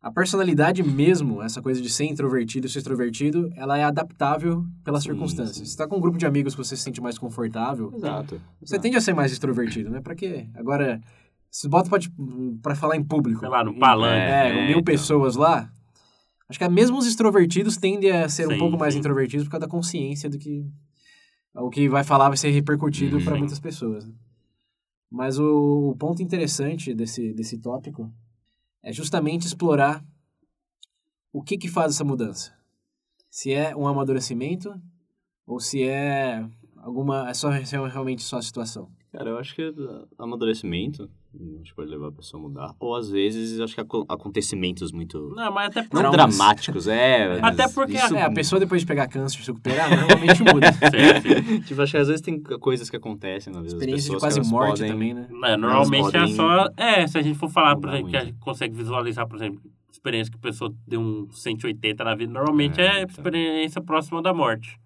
a 0.00 0.10
personalidade 0.10 0.82
mesmo, 0.82 1.42
essa 1.42 1.60
coisa 1.60 1.82
de 1.82 1.90
ser 1.90 2.04
introvertido 2.04 2.66
e 2.66 2.70
ser 2.70 2.78
extrovertido, 2.78 3.50
ela 3.54 3.76
é 3.76 3.84
adaptável 3.84 4.64
pelas 4.82 5.02
Sim, 5.02 5.10
circunstâncias. 5.10 5.58
sim. 5.58 5.64
Você 5.64 5.76
tá 5.76 5.86
com 5.86 5.96
um 5.96 6.00
grupo 6.00 6.16
de 6.16 6.24
amigos 6.24 6.54
que 6.54 6.64
você 6.64 6.74
se 6.74 6.82
sente 6.82 7.02
mais 7.02 7.18
confortável, 7.18 7.92
Exato. 7.94 8.40
você 8.60 8.78
tende 8.78 8.96
a 8.96 9.00
ser 9.00 9.14
mais 9.14 9.30
extrovertido, 9.30 9.90
né? 9.90 10.00
Pra 10.00 10.14
quê? 10.14 10.46
Agora, 10.54 11.02
se 11.50 11.68
bota 11.68 11.88
pra, 11.90 11.98
te- 11.98 12.12
pra 12.62 12.74
falar 12.74 12.96
em 12.96 13.04
público. 13.04 13.40
Sei 13.40 13.48
lá, 13.48 13.64
no 13.64 13.78
palanque. 13.78 14.14
É, 14.14 14.48
É, 14.48 14.52
com 14.52 14.60
mil 14.62 14.70
então. 14.70 14.84
pessoas 14.84 15.36
lá. 15.36 15.72
Acho 16.48 16.58
que 16.58 16.68
mesmo 16.68 16.98
os 16.98 17.06
extrovertidos 17.06 17.76
tendem 17.76 18.10
a 18.10 18.28
ser 18.28 18.46
um 18.48 18.52
Sim, 18.52 18.58
pouco 18.58 18.76
mais 18.78 18.94
sim. 18.94 19.00
introvertidos 19.00 19.46
por 19.46 19.52
causa 19.52 19.66
da 19.66 19.70
consciência 19.70 20.28
do 20.28 20.38
que 20.38 20.66
o 21.54 21.68
que 21.70 21.88
vai 21.88 22.04
falar 22.04 22.28
vai 22.28 22.36
ser 22.36 22.50
repercutido 22.50 23.18
Uhum. 23.18 23.24
para 23.24 23.36
muitas 23.36 23.58
pessoas. 23.60 24.06
né? 24.06 24.14
Mas 25.10 25.38
o, 25.38 25.90
o 25.90 25.96
ponto 25.96 26.22
interessante 26.22 26.94
desse, 26.94 27.32
desse 27.34 27.58
tópico 27.58 28.12
é 28.82 28.92
justamente 28.92 29.46
explorar 29.46 30.04
o 31.32 31.42
que 31.42 31.58
que 31.58 31.68
faz 31.68 31.92
essa 31.94 32.04
mudança. 32.04 32.52
Se 33.28 33.52
é 33.52 33.74
um 33.76 33.86
amadurecimento 33.86 34.72
ou 35.46 35.58
se 35.60 35.82
é 35.84 36.44
alguma 36.78 37.28
é 37.30 37.34
só 37.34 37.52
é 37.52 37.62
realmente 37.88 38.22
só 38.22 38.38
a 38.38 38.42
situação. 38.42 38.88
Cara, 39.12 39.30
eu 39.30 39.38
acho 39.38 39.54
que 39.54 39.74
amadurecimento 40.18 41.10
acho 41.60 41.70
que 41.70 41.74
pode 41.76 41.90
levar 41.90 42.08
a 42.08 42.12
pessoa 42.12 42.40
a 42.40 42.48
mudar. 42.48 42.74
Ou 42.80 42.96
às 42.96 43.08
vezes, 43.08 43.60
acho 43.60 43.74
que 43.74 43.80
aco- 43.80 44.04
acontecimentos 44.08 44.90
muito. 44.92 45.32
Não, 45.36 45.52
mas 45.52 45.68
até 45.68 45.82
por... 45.84 46.02
Não 46.02 46.10
dramáticos, 46.10 46.88
é. 46.88 47.38
Até 47.42 47.68
porque 47.68 47.94
isso- 47.94 48.16
É, 48.16 48.22
a 48.22 48.30
pessoa 48.32 48.58
depois 48.58 48.80
de 48.80 48.86
pegar 48.86 49.06
câncer 49.08 49.38
e 49.38 49.42
se 49.42 49.48
recuperar, 49.50 49.88
normalmente 49.90 50.42
muda. 50.42 50.72
Sim, 50.90 51.44
sim. 51.44 51.60
Tipo, 51.60 51.82
acho 51.82 51.92
que 51.92 51.98
às 51.98 52.06
vezes 52.08 52.20
tem 52.20 52.40
coisas 52.40 52.90
que 52.90 52.96
acontecem 52.96 53.52
na 53.52 53.60
vida 53.60 53.74
Experiência 53.74 54.10
de 54.10 54.16
pessoas. 54.16 54.20
quase 54.22 54.34
que 54.40 54.46
elas 54.46 54.50
morte 54.52 54.78
podem- 54.80 54.92
também, 54.92 55.14
né? 55.14 55.28
É, 55.44 55.56
normalmente 55.56 56.16
é 56.16 56.26
só. 56.28 56.66
É, 56.76 57.06
se 57.06 57.16
a 57.18 57.22
gente 57.22 57.38
for 57.38 57.48
falar, 57.48 57.76
por 57.76 57.88
exemplo, 57.90 58.10
que 58.10 58.16
a 58.16 58.20
muito. 58.20 58.32
gente 58.32 58.40
consegue 58.44 58.74
visualizar, 58.74 59.26
por 59.28 59.36
exemplo, 59.36 59.60
experiência 59.92 60.32
que 60.32 60.38
a 60.38 60.40
pessoa 60.40 60.72
deu 60.86 61.00
um 61.00 61.28
180 61.32 62.02
na 62.04 62.14
vida, 62.16 62.32
normalmente 62.32 62.80
É, 62.80 62.84
é, 62.86 63.02
então. 63.02 63.08
experiência 63.14 63.80
próxima 63.80 64.20
da 64.22 64.32
morte. 64.34 64.78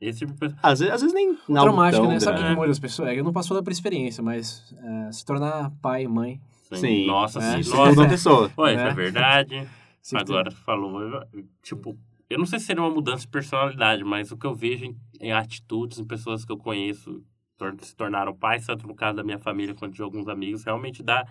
Esse 0.00 0.20
tipo 0.20 0.32
de 0.32 0.38
pessoa. 0.38 0.58
Às 0.62 0.80
vezes, 0.80 0.94
às 0.94 1.00
vezes 1.00 1.14
nem. 1.14 1.38
não 1.48 1.62
Traumático, 1.62 2.06
né? 2.06 2.20
Sabe 2.20 2.38
o 2.38 2.42
que 2.42 2.54
grande. 2.54 2.70
as 2.70 2.78
pessoas? 2.78 3.08
É 3.08 3.14
que 3.14 3.20
eu 3.20 3.24
não 3.24 3.32
passo 3.32 3.48
toda 3.48 3.62
por 3.62 3.72
experiência, 3.72 4.22
mas 4.22 4.74
é, 4.78 5.12
se 5.12 5.24
tornar 5.24 5.70
pai, 5.80 6.06
mãe. 6.06 6.40
Sim. 6.72 7.06
Nossa, 7.06 7.38
É, 7.38 7.52
sim. 7.54 7.60
Isso 7.60 7.76
Nossa. 7.76 7.90
muda 7.90 8.04
a 8.04 8.08
pessoa. 8.08 8.50
Pô, 8.50 8.66
isso 8.68 8.80
É. 8.80 8.88
é 8.88 8.94
verdade. 8.94 9.68
Se 10.02 10.16
Agora, 10.16 10.50
falou. 10.50 11.00
eu- 11.00 11.22
Tipo, 11.62 11.96
eu 12.28 12.38
não 12.38 12.44
sei 12.44 12.58
se 12.58 12.66
seria 12.66 12.82
uma 12.82 12.90
mudança 12.90 13.22
de 13.22 13.28
personalidade, 13.28 14.04
mas 14.04 14.30
o 14.30 14.36
que 14.36 14.46
eu 14.46 14.54
vejo 14.54 14.84
em, 14.84 14.94
em 15.20 15.32
atitudes, 15.32 15.98
em 15.98 16.04
pessoas 16.04 16.44
que 16.44 16.52
eu 16.52 16.58
conheço, 16.58 17.22
tor- 17.56 17.74
se 17.80 17.96
tornaram 17.96 18.34
pais, 18.36 18.66
tanto 18.66 18.86
no 18.86 18.94
caso 18.94 19.16
da 19.16 19.24
minha 19.24 19.38
família 19.38 19.74
quanto 19.74 19.94
de 19.94 20.02
alguns 20.02 20.28
amigos, 20.28 20.62
realmente 20.64 21.02
dá, 21.02 21.26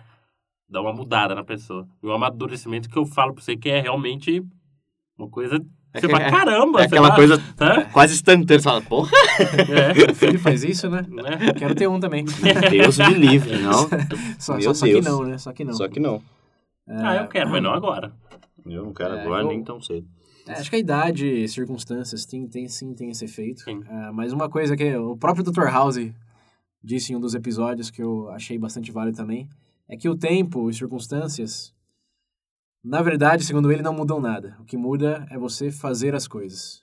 dá 0.68 0.80
uma 0.80 0.92
mudada 0.92 1.36
na 1.36 1.44
pessoa. 1.44 1.86
E 2.02 2.06
um 2.06 2.12
amadurecimento 2.12 2.88
que 2.88 2.98
eu 2.98 3.06
falo 3.06 3.32
pra 3.34 3.44
você 3.44 3.56
que 3.56 3.68
é 3.68 3.80
realmente 3.80 4.42
uma 5.16 5.28
coisa. 5.28 5.64
É 5.94 6.00
você 6.00 6.06
que- 6.08 6.12
fala, 6.12 6.30
caramba! 6.30 6.80
É 6.82 6.84
aquela 6.86 7.08
lá, 7.08 7.14
coisa 7.14 7.42
hã? 7.60 7.84
quase 7.92 8.14
instantânea. 8.14 8.58
Você 8.58 8.64
fala, 8.64 8.82
porra, 8.82 9.10
É, 9.96 10.10
O 10.10 10.14
filho 10.14 10.38
faz 10.40 10.64
isso, 10.64 10.90
né? 10.90 11.02
né? 11.08 11.52
Quero 11.56 11.74
ter 11.74 11.86
um 11.88 12.00
também. 12.00 12.24
Deus 12.70 12.98
me 12.98 13.14
livre, 13.14 13.56
não? 13.62 13.88
Só, 14.38 14.54
Meu 14.54 14.62
só, 14.62 14.74
só 14.74 14.86
que 14.86 15.00
não, 15.00 15.22
né? 15.22 15.38
Só 15.38 15.52
que 15.52 15.64
não. 15.64 15.72
Só 15.72 15.88
que 15.88 16.00
não. 16.00 16.20
Ah, 16.88 17.16
eu 17.16 17.28
quero, 17.28 17.48
mas 17.50 17.62
não 17.62 17.72
agora. 17.72 18.12
Eu 18.66 18.84
não 18.84 18.92
quero 18.92 19.14
É, 19.14 19.22
agora 19.22 19.42
eu- 19.44 19.48
nem 19.48 19.62
tão 19.62 19.80
cedo. 19.80 20.06
É, 20.46 20.52
acho 20.52 20.68
que 20.68 20.76
a 20.76 20.78
idade 20.78 21.26
e 21.26 21.48
circunstâncias 21.48 22.26
tem, 22.26 22.46
tem, 22.46 22.68
sim 22.68 22.92
tem 22.92 23.08
esse 23.10 23.24
efeito. 23.24 23.62
Sim. 23.62 23.82
É, 23.88 24.10
mas 24.10 24.32
uma 24.32 24.48
coisa 24.50 24.76
que 24.76 24.94
o 24.96 25.16
próprio 25.16 25.42
Dr. 25.44 25.64
House 25.70 25.96
disse 26.82 27.12
em 27.12 27.16
um 27.16 27.20
dos 27.20 27.34
episódios 27.34 27.90
que 27.90 28.02
eu 28.02 28.28
achei 28.30 28.58
bastante 28.58 28.92
válido 28.92 29.16
também, 29.16 29.48
é 29.88 29.96
que 29.96 30.06
o 30.08 30.14
tempo 30.14 30.68
e 30.68 30.74
circunstâncias, 30.74 31.72
na 32.84 33.00
verdade, 33.02 33.44
segundo 33.44 33.72
ele, 33.72 33.82
não 33.82 33.94
mudam 33.94 34.20
nada. 34.20 34.56
O 34.60 34.64
que 34.64 34.76
muda 34.76 35.26
é 35.30 35.38
você 35.38 35.70
fazer 35.70 36.14
as 36.14 36.28
coisas. 36.28 36.82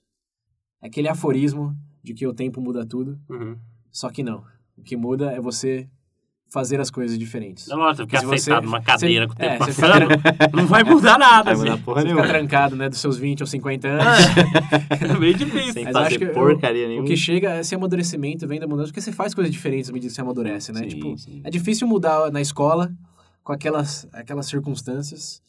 É 0.81 0.87
aquele 0.87 1.07
aforismo 1.07 1.75
de 2.03 2.13
que 2.13 2.25
o 2.25 2.33
tempo 2.33 2.59
muda 2.59 2.85
tudo, 2.85 3.19
Uhum. 3.29 3.55
só 3.91 4.09
que 4.09 4.23
não. 4.23 4.43
O 4.77 4.81
que 4.81 4.97
muda 4.97 5.31
é 5.31 5.39
você 5.39 5.87
fazer 6.51 6.81
as 6.81 6.89
coisas 6.91 7.17
diferentes. 7.17 7.69
É 7.69 7.75
lógico, 7.75 8.05
ficar 8.07 8.19
Se 8.19 8.25
você- 8.25 8.39
sentado 8.45 8.65
numa 8.65 8.81
cadeira 8.81 9.25
com 9.25 9.33
o 9.33 9.35
você- 9.37 9.41
tempo 9.41 9.63
é, 9.63 9.65
você 9.71 9.81
passando, 9.81 10.09
não 10.57 10.65
vai 10.67 10.83
mudar 10.83 11.17
nada. 11.17 11.43
Vai 11.43 11.53
Assim. 11.53 11.61
mudar 11.63 11.77
porra 11.83 12.01
Você 12.01 12.07
nenhuma. 12.07 12.23
ficar 12.23 12.33
trancado, 12.39 12.75
né, 12.75 12.89
dos 12.89 12.97
seus 12.99 13.17
20 13.17 13.39
aos 13.41 13.49
50 13.51 13.87
anos. 13.87 14.03
É 15.15 15.17
meio 15.17 15.33
difícil. 15.35 15.71
Sem 15.73 15.85
Mas 15.85 15.93
eu 15.95 16.01
acho 16.01 16.09
fazer 16.13 16.17
que 16.17 16.23
eu- 16.25 16.33
porcaria 16.33 16.85
O 16.85 16.89
nenhuma. 16.89 17.07
que 17.07 17.15
chega, 17.15 17.59
esse 17.59 17.73
amadurecimento 17.73 18.45
vem 18.47 18.59
da 18.59 18.67
mudança, 18.67 18.87
porque 18.89 18.99
você 18.99 19.13
faz 19.13 19.33
coisas 19.33 19.53
diferentes 19.53 19.89
à 19.89 19.93
medida 19.93 20.09
que 20.09 20.15
você 20.15 20.21
amadurece, 20.21 20.73
né? 20.73 20.79
Sim, 20.81 20.87
tipo, 20.89 21.17
sim. 21.17 21.41
é 21.43 21.49
difícil 21.49 21.87
mudar 21.87 22.29
na 22.31 22.41
escola 22.41 22.91
com 23.43 23.53
aquelas, 23.53 24.05
aquelas 24.11 24.47
circunstâncias. 24.47 25.41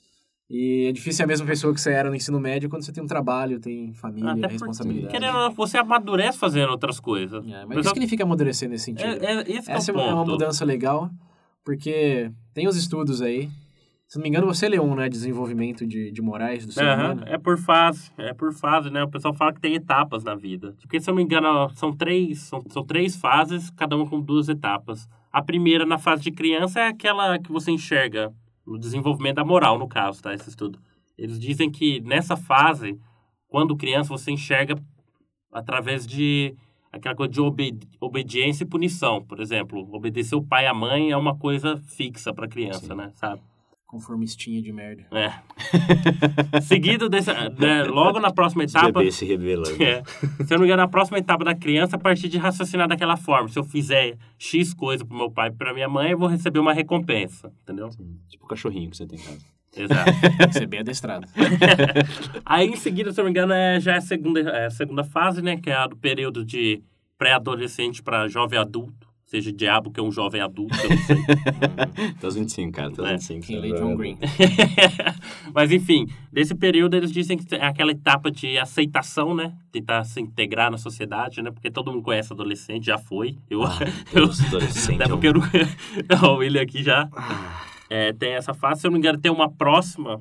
E 0.51 0.87
é 0.89 0.93
difícil 0.93 1.19
ser 1.19 1.23
a 1.23 1.27
mesma 1.27 1.47
pessoa 1.47 1.73
que 1.73 1.81
você 1.81 1.91
era 1.91 2.11
no 2.11 2.15
ensino 2.15 2.39
médio 2.39 2.69
quando 2.69 2.83
você 2.85 2.93
tem 2.93 3.03
um 3.03 3.07
trabalho, 3.07 3.59
tem 3.59 3.93
família, 3.95 4.33
Até 4.33 4.41
porque, 4.41 4.53
responsabilidade. 4.53 5.13
querendo 5.13 5.35
ou 5.35 5.43
não, 5.45 5.53
você 5.53 5.79
amadurece 5.79 6.39
fazendo 6.39 6.71
outras 6.71 7.01
coisas. 7.01 7.47
É, 7.47 7.65
mas 7.65 7.79
o 7.79 7.81
que 7.83 7.89
significa 7.89 8.25
amadurecer 8.25 8.69
nesse 8.69 8.85
sentido? 8.85 9.25
É, 9.25 9.41
é, 9.41 9.45
que 9.45 9.71
Essa 9.71 9.91
é 9.91 9.95
é 9.95 9.99
uma 9.99 10.17
ponto. 10.17 10.31
mudança 10.33 10.65
legal, 10.65 11.11
porque 11.65 12.31
tem 12.53 12.69
os 12.69 12.77
estudos 12.77 13.23
aí. 13.23 13.49
Se 14.07 14.19
não 14.19 14.25
me 14.25 14.29
engano, 14.29 14.47
você 14.47 14.69
leu 14.69 14.83
um, 14.83 14.95
né? 14.95 15.09
Desenvolvimento 15.09 15.87
de, 15.87 16.13
de 16.13 16.21
morais 16.21 16.67
do 16.67 16.73
ser 16.73 16.85
humano. 16.85 17.23
é 17.25 17.39
por 17.39 17.57
fase, 17.57 18.11
é 18.19 18.35
por 18.35 18.53
fase, 18.53 18.91
né? 18.91 19.03
O 19.03 19.09
pessoal 19.09 19.33
fala 19.33 19.55
que 19.55 19.61
tem 19.61 19.75
etapas 19.75 20.23
na 20.23 20.35
vida. 20.35 20.75
Porque, 20.83 21.01
se 21.01 21.09
eu 21.09 21.13
não 21.13 21.17
me 21.17 21.23
engano, 21.23 21.71
são 21.71 21.97
três, 21.97 22.41
são, 22.41 22.63
são 22.69 22.85
três 22.85 23.17
fases, 23.17 23.71
cada 23.71 23.97
uma 23.97 24.07
com 24.07 24.21
duas 24.21 24.51
etapas. 24.51 25.09
A 25.33 25.41
primeira, 25.41 25.87
na 25.87 25.97
fase 25.97 26.23
de 26.23 26.31
criança, 26.31 26.79
é 26.81 26.89
aquela 26.89 27.39
que 27.39 27.51
você 27.51 27.71
enxerga 27.71 28.31
no 28.67 28.79
desenvolvimento 28.79 29.37
da 29.37 29.45
moral, 29.45 29.79
no 29.79 29.89
caso, 29.89 30.23
tá? 30.23 30.33
Esse 30.35 30.49
estudo. 30.49 30.79
Eles 31.17 31.39
dizem 31.39 31.71
que 31.71 32.01
nessa 32.01 32.37
fase, 32.37 32.99
quando 33.49 33.77
criança, 33.77 34.09
você 34.09 34.31
enxerga 34.31 34.77
através 35.53 36.07
de 36.07 36.55
aquela 36.91 37.15
coisa 37.15 37.33
de 37.33 37.41
obe- 37.41 37.79
obediência 38.01 38.65
e 38.65 38.67
punição. 38.67 39.23
Por 39.25 39.41
exemplo, 39.41 39.89
obedecer 39.95 40.35
o 40.35 40.43
pai 40.43 40.65
e 40.65 40.69
a 40.69 40.75
mãe 40.75 41.11
é 41.11 41.17
uma 41.17 41.37
coisa 41.37 41.77
fixa 41.79 42.33
para 42.33 42.49
criança, 42.49 42.95
né? 42.95 43.11
Sabe? 43.15 43.41
Conformistinha 43.93 44.63
de 44.63 44.73
merda. 44.73 45.05
É. 45.13 45.35
Seguido 46.63 47.11
desse, 47.11 47.31
né, 47.31 47.85
logo 47.85 48.19
na 48.19 48.33
próxima 48.33 48.65
etapa. 48.65 48.91
bebês 48.91 49.17
se 49.17 49.27
revelando. 49.27 49.83
É, 49.83 50.03
se 50.03 50.55
eu 50.55 50.57
não 50.57 50.61
me 50.61 50.65
engano, 50.65 50.81
na 50.81 50.89
próxima 50.89 51.19
etapa 51.19 51.45
da 51.45 51.55
criança, 51.55 51.97
a 51.97 51.99
partir 51.99 52.31
de 52.31 52.39
raciocinar 52.39 52.89
daquela 52.89 53.19
forma. 53.19 53.51
Se 53.51 53.59
eu 53.59 53.65
fizer 53.65 54.17
X 54.39 54.73
coisa 54.73 55.05
pro 55.05 55.15
meu 55.15 55.31
pai 55.31 55.51
e 55.51 55.53
pra 55.53 55.75
minha 55.75 55.91
mãe, 55.91 56.13
eu 56.13 56.19
vou 56.19 56.27
receber 56.27 56.59
uma 56.59 56.73
recompensa. 56.73 57.53
Entendeu? 57.65 57.91
Tipo 58.31 58.47
o 58.47 58.49
cachorrinho 58.49 58.89
que 58.89 58.97
você 58.97 59.07
tem 59.07 59.19
em 59.19 59.23
casa. 59.23 59.45
Exato. 59.77 60.11
Tem 60.39 60.49
que 60.49 60.55
ser 60.55 60.67
bem 60.67 60.81
adestrado. 60.81 61.29
Aí 62.47 62.69
em 62.69 62.77
seguida, 62.77 63.13
se 63.13 63.21
eu 63.21 63.25
não 63.25 63.31
me 63.31 63.39
engano, 63.39 63.53
é, 63.53 63.79
já 63.79 63.93
é 63.93 63.99
a 63.99 64.01
segunda, 64.01 64.41
é 64.41 64.67
a 64.67 64.71
segunda 64.71 65.05
fase, 65.05 65.43
né? 65.43 65.59
Que 65.59 65.69
é 65.69 65.75
a 65.75 65.87
do 65.87 65.99
período 65.99 66.47
de 66.47 66.83
pré-adolescente 67.19 68.03
pra 68.03 68.27
jovem 68.27 68.59
adulto. 68.59 69.12
Seja 69.33 69.51
diabo, 69.51 69.91
que 69.91 69.99
é 69.99 70.03
um 70.03 70.13
jovem 70.13 70.43
adulto, 70.43 70.77
eu 70.77 70.91
não 70.91 70.99
sei. 70.99 71.17
Até 72.19 72.27
os 72.29 72.35
25, 72.35 72.71
cara. 72.71 72.89
Até 72.89 73.01
os 73.03 73.09
É, 73.09 73.13
25. 73.13 73.47
Quem 73.47 73.57
você 73.63 73.67
lê 73.67 73.81
John 73.81 73.97
Green. 73.97 74.19
Mas 75.55 75.73
enfim, 75.73 76.07
nesse 76.31 76.55
período 76.55 76.99
eles 76.99 77.11
dizem 77.11 77.39
que 77.39 77.55
é 77.55 77.65
aquela 77.65 77.93
etapa 77.93 78.31
de 78.31 78.59
aceitação, 78.59 79.35
né? 79.35 79.55
Tentar 79.73 80.05
se 80.05 80.21
integrar 80.21 80.71
na 80.71 80.77
sociedade, 80.77 81.41
né? 81.41 81.51
Porque 81.51 81.71
todo 81.71 81.91
mundo 81.91 82.03
conhece 82.03 82.31
adolescente, 82.31 82.85
já 82.85 82.99
foi. 82.99 83.39
Eu, 83.49 83.63
Ah, 83.65 83.79
eu, 84.13 84.25
adolescente. 84.25 84.97
até 85.03 85.05
é 85.05 85.09
porque 85.09 85.29
eu 85.29 85.33
não... 85.33 86.31
O 86.31 86.37
William 86.37 86.61
aqui 86.61 86.83
já 86.83 87.09
é, 87.89 88.13
tem 88.13 88.35
essa 88.35 88.53
fase. 88.53 88.83
Se 88.83 88.87
eu 88.87 88.91
não 88.91 88.97
me 88.97 88.99
engano, 88.99 89.19
tem 89.19 89.33
uma 89.33 89.51
próxima. 89.51 90.21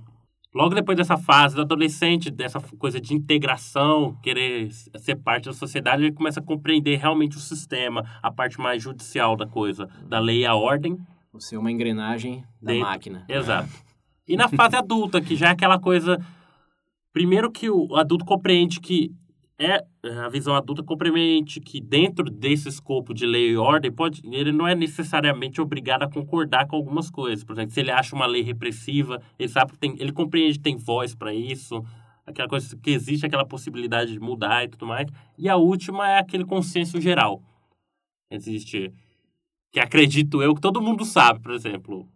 Logo 0.53 0.75
depois 0.75 0.98
dessa 0.98 1.17
fase 1.17 1.55
do 1.55 1.62
adolescente, 1.62 2.29
dessa 2.29 2.60
coisa 2.77 3.00
de 3.00 3.13
integração, 3.13 4.17
querer 4.22 4.70
ser 4.72 5.15
parte 5.15 5.46
da 5.46 5.53
sociedade, 5.53 6.03
ele 6.03 6.12
começa 6.12 6.41
a 6.41 6.43
compreender 6.43 6.98
realmente 6.98 7.38
o 7.38 7.39
sistema, 7.39 8.05
a 8.22 8.29
parte 8.29 8.60
mais 8.60 8.84
judicial 8.84 9.38
da 9.38 9.48
coisa, 9.48 9.88
da 10.05 10.20
lei 10.20 10.39
e 10.39 10.46
a 10.46 10.53
ordem. 10.53 10.98
Você 11.31 11.55
é 11.55 11.60
uma 11.60 11.72
engrenagem 11.72 12.43
da 12.62 12.74
Dentro. 12.74 12.88
máquina. 12.88 13.25
Exato. 13.29 13.70
E 14.27 14.36
na 14.36 14.50
fase 14.50 14.75
adulta, 14.75 15.22
que 15.22 15.38
já 15.38 15.48
é 15.48 15.51
aquela 15.51 15.79
coisa. 15.79 16.20
Primeiro 17.13 17.50
que 17.50 17.70
o 17.70 17.96
adulto 17.96 18.25
compreende 18.25 18.81
que 18.81 19.12
é 19.62 19.86
a 20.24 20.27
visão 20.30 20.56
adulta 20.56 20.82
compreende 20.82 21.60
que 21.60 21.80
dentro 21.80 22.25
desse 22.25 22.68
escopo 22.68 23.13
de 23.13 23.25
lei 23.25 23.51
e 23.51 23.58
ordem 23.58 23.91
pode 23.91 24.22
ele 24.25 24.51
não 24.51 24.68
é 24.68 24.74
necessariamente 24.74 25.62
obrigado 25.62 26.03
a 26.03 26.10
concordar 26.10 26.68
com 26.68 26.75
algumas 26.75 27.10
coisas. 27.10 27.44
Por 27.44 27.53
exemplo 27.53 27.72
se 27.72 27.80
ele 27.80 27.91
acha 27.91 28.15
uma 28.15 28.25
lei 28.25 28.41
repressiva 28.41 29.22
ele 29.38 29.50
sabe 29.50 29.74
que 29.74 29.77
tem 29.77 29.96
ele 30.00 30.12
compreende 30.12 30.58
que 30.58 30.63
tem 30.63 30.75
voz 30.75 31.13
para 31.13 31.34
isso 31.34 31.84
aquela 32.25 32.48
coisa 32.48 32.75
que 32.77 32.89
existe 32.91 33.25
aquela 33.25 33.46
possibilidade 33.46 34.13
de 34.13 34.20
mudar 34.20 34.63
e 34.63 34.70
tudo 34.70 34.86
mais. 34.86 35.08
E 35.38 35.48
a 35.48 35.56
última 35.56 36.10
é 36.10 36.20
aquele 36.20 36.46
consenso 36.46 37.00
geral. 37.00 37.41
Existe 38.32 38.91
que 39.72 39.80
acredito 39.80 40.41
eu 40.41 40.56
que 40.56 40.62
todo 40.62 40.82
mundo 40.82 41.06
sabe 41.06 41.39
por 41.39 41.51
exemplo 41.51 42.10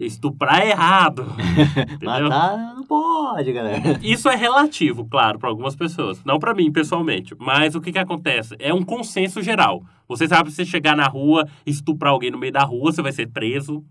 estuprar 0.00 0.60
é 0.62 0.70
errado? 0.70 1.26
Matar 2.02 2.74
não 2.74 2.82
pode, 2.84 3.52
galera. 3.52 3.98
Isso 4.02 4.28
é 4.28 4.36
relativo, 4.36 5.04
claro, 5.06 5.38
para 5.38 5.48
algumas 5.48 5.74
pessoas. 5.76 6.22
Não 6.24 6.38
para 6.38 6.54
mim, 6.54 6.70
pessoalmente. 6.72 7.34
Mas 7.38 7.74
o 7.74 7.80
que 7.80 7.92
que 7.92 7.98
acontece? 7.98 8.54
É 8.58 8.72
um 8.72 8.82
consenso 8.82 9.42
geral. 9.42 9.82
Você 10.08 10.28
sabe 10.28 10.50
se 10.50 10.56
você 10.56 10.64
chegar 10.64 10.96
na 10.96 11.06
rua, 11.06 11.48
estuprar 11.66 12.12
alguém 12.12 12.30
no 12.30 12.38
meio 12.38 12.52
da 12.52 12.62
rua, 12.64 12.92
você 12.92 13.00
vai 13.02 13.12
ser 13.12 13.28
preso. 13.28 13.84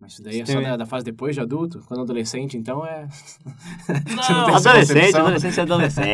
Mas 0.00 0.12
isso 0.12 0.22
daí 0.22 0.40
é 0.40 0.44
Tem- 0.44 0.54
só 0.54 0.60
da, 0.62 0.76
da 0.76 0.86
fase 0.86 1.04
depois 1.04 1.34
de 1.34 1.40
adulto? 1.40 1.82
Quando 1.88 2.02
adolescente, 2.02 2.56
então 2.56 2.86
é... 2.86 3.08
Não, 4.14 4.48
essa 4.50 4.70
Adolescente, 4.70 5.16
adolescente 5.16 5.58
é 5.58 5.62
adolescente. 5.62 6.06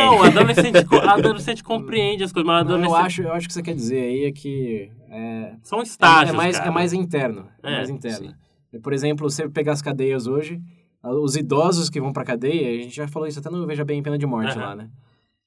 não 0.00 0.22
adolescente, 0.24 0.76
adolescente 1.08 1.62
compreende 1.64 2.24
as 2.24 2.32
coisas, 2.32 2.46
mas 2.46 2.66
Não, 2.66 2.74
adolescente 2.74 2.90
eu, 2.98 3.06
acho, 3.06 3.22
eu 3.22 3.32
acho 3.32 3.46
que 3.46 3.54
você 3.54 3.62
quer 3.62 3.74
dizer 3.74 4.00
aí 4.00 4.24
é 4.24 4.32
que... 4.32 4.90
É, 5.08 5.52
são 5.62 5.78
é, 5.78 5.82
estágios, 5.84 6.34
é 6.34 6.36
mais, 6.36 6.56
cara. 6.58 6.68
é 6.68 6.72
mais 6.72 6.92
interno. 6.92 7.46
É, 7.62 7.72
É, 7.72 7.76
mais 7.76 7.90
interno. 7.90 8.26
sim. 8.28 8.34
Por 8.82 8.92
exemplo, 8.92 9.28
você 9.28 9.48
pegar 9.48 9.72
as 9.72 9.82
cadeias 9.82 10.26
hoje, 10.26 10.60
os 11.02 11.36
idosos 11.36 11.88
que 11.88 12.00
vão 12.00 12.12
pra 12.12 12.24
cadeia, 12.24 12.78
a 12.78 12.82
gente 12.82 12.94
já 12.94 13.08
falou 13.08 13.26
isso 13.28 13.38
até 13.38 13.48
no 13.50 13.66
Veja 13.66 13.84
Bem 13.84 14.02
Pena 14.02 14.18
de 14.18 14.26
Morte 14.26 14.56
Aham. 14.56 14.66
lá, 14.66 14.76
né? 14.76 14.90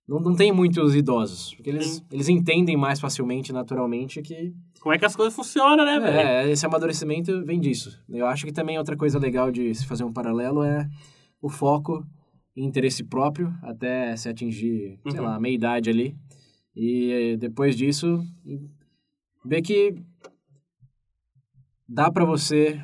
Não, 0.08 0.20
não 0.20 0.36
tem 0.36 0.52
muitos 0.52 0.96
idosos, 0.96 1.54
porque 1.54 1.70
eles, 1.70 1.86
Sim. 1.98 2.04
eles 2.12 2.28
entendem 2.28 2.76
mais 2.76 3.00
facilmente, 3.00 3.54
naturalmente, 3.54 4.22
que 4.22 4.54
Como 4.80 4.94
é 4.94 4.98
que 4.98 5.06
as 5.06 5.16
coisas 5.16 5.34
funcionam, 5.34 5.86
né, 5.86 6.00
velho? 6.00 6.18
É, 6.28 6.52
esse 6.52 6.66
amadurecimento 6.66 7.46
vem 7.46 7.60
disso. 7.60 7.98
Eu 8.10 8.26
acho 8.26 8.46
que 8.46 8.52
também 8.52 8.78
outra 8.78 8.98
coisa 8.98 9.20
legal 9.20 9.52
de 9.52 9.74
se 9.76 9.86
fazer 9.86 10.04
um 10.04 10.12
paralelo 10.12 10.64
é 10.64 10.90
o 11.42 11.48
foco 11.48 12.06
em 12.56 12.66
interesse 12.66 13.04
próprio 13.04 13.54
até 13.62 14.16
se 14.18 14.28
atingir, 14.28 15.00
sei 15.10 15.20
Uhum. 15.20 15.26
lá, 15.28 15.36
a 15.36 15.40
meia-idade 15.40 15.90
ali. 15.90 16.16
E 16.76 17.12
eh, 17.12 17.38
depois 17.38 17.76
disso, 17.78 18.26
ver 19.46 19.62
que 19.62 19.96
dá 21.88 22.12
pra 22.12 22.26
você 22.26 22.82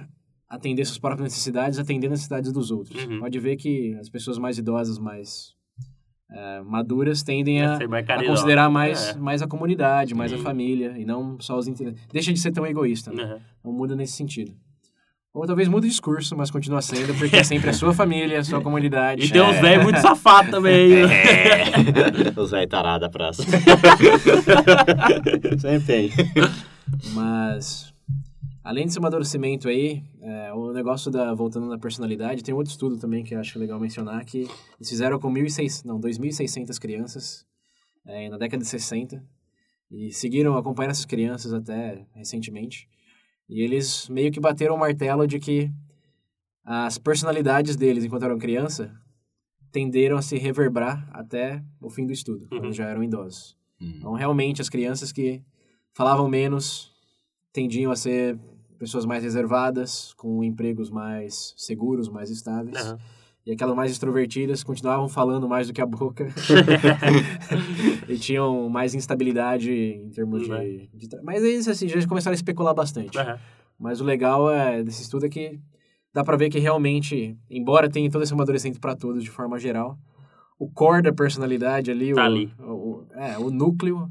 atender 0.49 0.85
suas 0.85 0.97
próprias 0.97 1.23
necessidades, 1.31 1.77
atender 1.79 2.09
necessidades 2.09 2.51
dos 2.51 2.71
outros. 2.71 3.03
Uhum. 3.05 3.19
Pode 3.19 3.39
ver 3.39 3.55
que 3.57 3.95
as 3.99 4.09
pessoas 4.09 4.37
mais 4.37 4.57
idosas, 4.57 4.97
mais 4.97 5.53
eh, 6.31 6.61
maduras, 6.65 7.23
tendem 7.23 7.61
a, 7.61 7.77
mais 7.87 8.03
a 8.03 8.07
caridosa. 8.07 8.33
considerar 8.35 8.69
mais, 8.69 9.09
É. 9.09 9.17
mais 9.17 9.41
a 9.41 9.47
comunidade, 9.47 10.15
mais 10.15 10.31
a 10.33 10.37
Sim. 10.37 10.43
família, 10.43 10.95
e 10.97 11.05
não 11.05 11.37
só 11.39 11.57
os 11.57 11.67
interesses. 11.67 11.99
Deixa 12.11 12.33
de 12.33 12.39
ser 12.39 12.51
tão 12.51 12.65
egoísta, 12.65 13.11
né? 13.11 13.23
Uhum. 13.23 13.39
Então 13.59 13.71
muda 13.73 13.95
nesse 13.95 14.13
sentido. 14.13 14.53
Ou 15.33 15.45
talvez 15.45 15.67
mude 15.67 15.85
o 15.85 15.89
discurso, 15.89 16.35
mas 16.35 16.49
continua 16.49 16.81
sendo, 16.81 17.13
porque 17.15 17.35
é 17.37 17.43
sempre 17.43 17.69
a 17.69 17.73
sua 17.73 17.93
família, 17.93 18.39
a 18.39 18.43
sua 18.43 18.59
comunidade. 18.61 19.25
E 19.25 19.31
tem 19.31 19.41
uns 19.41 19.55
É. 19.57 19.61
velhos 19.61 19.83
muito 19.83 19.99
safados 20.01 20.49
também. 20.49 21.03
É. 21.05 22.39
Os 22.41 22.51
velhos 22.51 22.69
tarados 22.69 23.01
da 23.01 23.09
praça. 23.09 23.43
Sempre 25.59 25.85
tem. 25.85 26.11
Mas, 27.13 27.93
além 28.63 28.85
desse 28.85 28.97
amadurecimento 28.97 29.67
aí, 29.67 30.01
é, 30.47 30.53
o 30.53 30.71
negócio 30.71 31.11
da, 31.11 31.33
voltando 31.33 31.67
na 31.67 31.77
personalidade, 31.77 32.43
tem 32.43 32.53
outro 32.53 32.71
estudo 32.71 32.97
também 32.97 33.23
que 33.23 33.35
eu 33.35 33.39
acho 33.39 33.59
legal 33.59 33.79
mencionar, 33.79 34.23
que 34.25 34.39
eles 34.39 34.89
fizeram 34.89 35.19
com 35.19 35.31
1.600, 35.31 35.85
não, 35.85 35.99
2.600 35.99 36.79
crianças 36.79 37.45
é, 38.05 38.29
na 38.29 38.37
década 38.37 38.63
de 38.63 38.69
60 38.69 39.23
e 39.91 40.11
seguiram 40.11 40.57
acompanhando 40.57 40.91
essas 40.91 41.05
crianças 41.05 41.53
até 41.53 42.05
recentemente. 42.13 42.87
E 43.49 43.61
eles 43.61 44.09
meio 44.09 44.31
que 44.31 44.39
bateram 44.39 44.75
o 44.75 44.79
martelo 44.79 45.25
de 45.27 45.39
que 45.39 45.71
as 46.63 46.97
personalidades 46.97 47.75
deles, 47.77 48.03
enquanto 48.03 48.23
eram 48.23 48.37
criança, 48.37 48.93
tenderam 49.71 50.17
a 50.17 50.21
se 50.21 50.37
reverberar 50.37 51.09
até 51.13 51.63
o 51.81 51.89
fim 51.89 52.05
do 52.05 52.11
estudo, 52.11 52.47
quando 52.49 52.65
Uhum. 52.65 52.71
já 52.73 52.85
eram 52.87 53.03
idosos. 53.03 53.55
Hum. 53.81 53.93
Então, 53.97 54.13
realmente, 54.13 54.61
as 54.61 54.69
crianças 54.69 55.11
que 55.11 55.41
falavam 55.93 56.27
menos 56.27 56.91
tendiam 57.53 57.91
a 57.91 57.95
ser 57.95 58.37
pessoas 58.77 59.05
mais 59.05 59.23
reservadas, 59.23 60.13
com 60.13 60.43
empregos 60.43 60.89
mais 60.89 61.53
seguros, 61.57 62.09
mais 62.09 62.29
estáveis. 62.29 62.77
Aham. 62.77 62.97
E 63.45 63.51
aquelas 63.53 63.75
mais 63.77 63.91
extrovertidas 63.91 64.61
continuavam 64.61 65.07
falando 65.07 65.47
mais 65.47 65.67
do 65.67 65.73
que 65.73 65.81
a 65.81 65.85
boca. 65.85 66.27
e 68.07 68.17
tinham 68.17 68.69
mais 68.69 68.93
instabilidade 68.93 69.71
em 69.71 70.09
termos 70.09 70.43
de... 70.43 70.49
Né? 70.49 70.87
de 70.93 71.07
tra- 71.07 71.21
Mas 71.23 71.43
eles, 71.43 71.67
assim, 71.67 71.87
já 71.87 72.05
começaram 72.07 72.33
a 72.33 72.35
especular 72.35 72.73
bastante. 72.73 73.17
Aham. 73.17 73.39
Mas 73.79 74.01
o 74.01 74.03
legal 74.03 74.49
é, 74.51 74.83
desse 74.83 75.01
estudo 75.03 75.25
é 75.25 75.29
que 75.29 75.59
dá 76.13 76.23
pra 76.23 76.35
ver 76.35 76.49
que 76.49 76.59
realmente, 76.59 77.37
embora 77.49 77.89
tenha 77.89 78.09
todo 78.09 78.23
esse 78.23 78.33
amadurecimento 78.33 78.79
para 78.79 78.95
todos 78.95 79.23
de 79.23 79.29
forma 79.29 79.59
geral, 79.59 79.97
o 80.59 80.67
core 80.69 81.03
da 81.03 81.13
personalidade 81.13 81.91
ali, 81.91 82.13
Tá 82.13 82.23
o, 82.23 82.25
ali. 82.25 82.51
O, 82.59 82.63
o- 82.71 83.07
é, 83.13 83.37
o 83.37 83.49
núcleo, 83.51 84.09